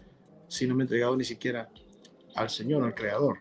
si 0.47 0.67
no 0.69 0.77
me 0.77 0.83
he 0.83 0.85
entregado 0.85 1.17
ni 1.17 1.25
siquiera 1.25 1.69
al 2.37 2.51
Señor, 2.51 2.85
al 2.85 2.95
Creador, 2.95 3.41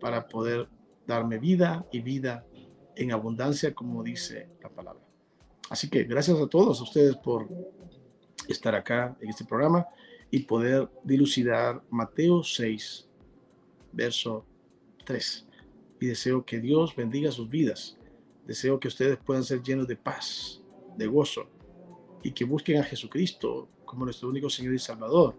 para 0.00 0.26
poder 0.26 0.70
darme 1.06 1.38
vida 1.38 1.84
y 1.92 2.00
vida 2.00 2.46
en 2.94 3.12
abundancia, 3.12 3.74
como 3.74 4.02
dice 4.02 4.48
la 4.62 4.70
palabra. 4.70 5.04
Así 5.68 5.90
que 5.90 6.04
gracias 6.04 6.40
a 6.40 6.46
todos 6.46 6.80
ustedes 6.80 7.16
por 7.16 7.46
estar 8.48 8.74
acá 8.74 9.14
en 9.20 9.28
este 9.28 9.44
programa 9.44 9.86
y 10.30 10.40
poder 10.40 10.88
dilucidar 11.04 11.82
Mateo 11.90 12.42
6, 12.42 13.08
verso 13.92 14.44
3. 15.04 15.46
Y 16.00 16.06
deseo 16.06 16.44
que 16.44 16.60
Dios 16.60 16.94
bendiga 16.94 17.30
sus 17.30 17.48
vidas. 17.48 17.96
Deseo 18.46 18.78
que 18.78 18.88
ustedes 18.88 19.18
puedan 19.18 19.44
ser 19.44 19.62
llenos 19.62 19.88
de 19.88 19.96
paz, 19.96 20.62
de 20.96 21.06
gozo 21.06 21.48
y 22.22 22.32
que 22.32 22.44
busquen 22.44 22.78
a 22.78 22.84
Jesucristo 22.84 23.68
como 23.84 24.04
nuestro 24.04 24.28
único 24.28 24.50
Señor 24.50 24.74
y 24.74 24.78
Salvador 24.78 25.36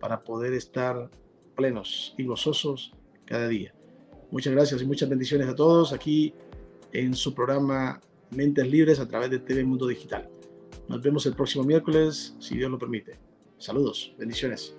para 0.00 0.22
poder 0.22 0.52
estar 0.54 1.10
plenos 1.56 2.14
y 2.16 2.24
gozosos 2.24 2.92
cada 3.24 3.48
día. 3.48 3.74
Muchas 4.30 4.52
gracias 4.52 4.82
y 4.82 4.86
muchas 4.86 5.08
bendiciones 5.08 5.48
a 5.48 5.54
todos 5.54 5.92
aquí 5.92 6.32
en 6.92 7.14
su 7.14 7.34
programa 7.34 8.00
Mentes 8.30 8.68
Libres 8.68 9.00
a 9.00 9.08
través 9.08 9.30
de 9.30 9.38
TV 9.38 9.64
Mundo 9.64 9.86
Digital. 9.86 10.28
Nos 10.88 11.02
vemos 11.02 11.26
el 11.26 11.34
próximo 11.34 11.64
miércoles, 11.64 12.34
si 12.38 12.56
Dios 12.56 12.70
lo 12.70 12.78
permite. 12.78 13.27
Saludos, 13.58 14.12
bendiciones. 14.16 14.74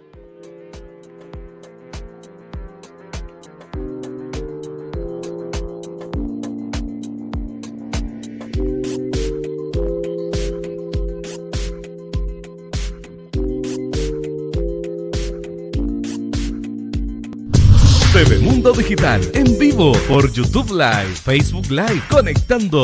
Mundo 18.60 18.74
Digital 18.74 19.22
en 19.36 19.58
vivo 19.58 19.94
por 20.08 20.30
YouTube 20.34 20.70
Live, 20.72 21.16
Facebook 21.16 21.70
Live, 21.70 22.02
conectando 22.10 22.84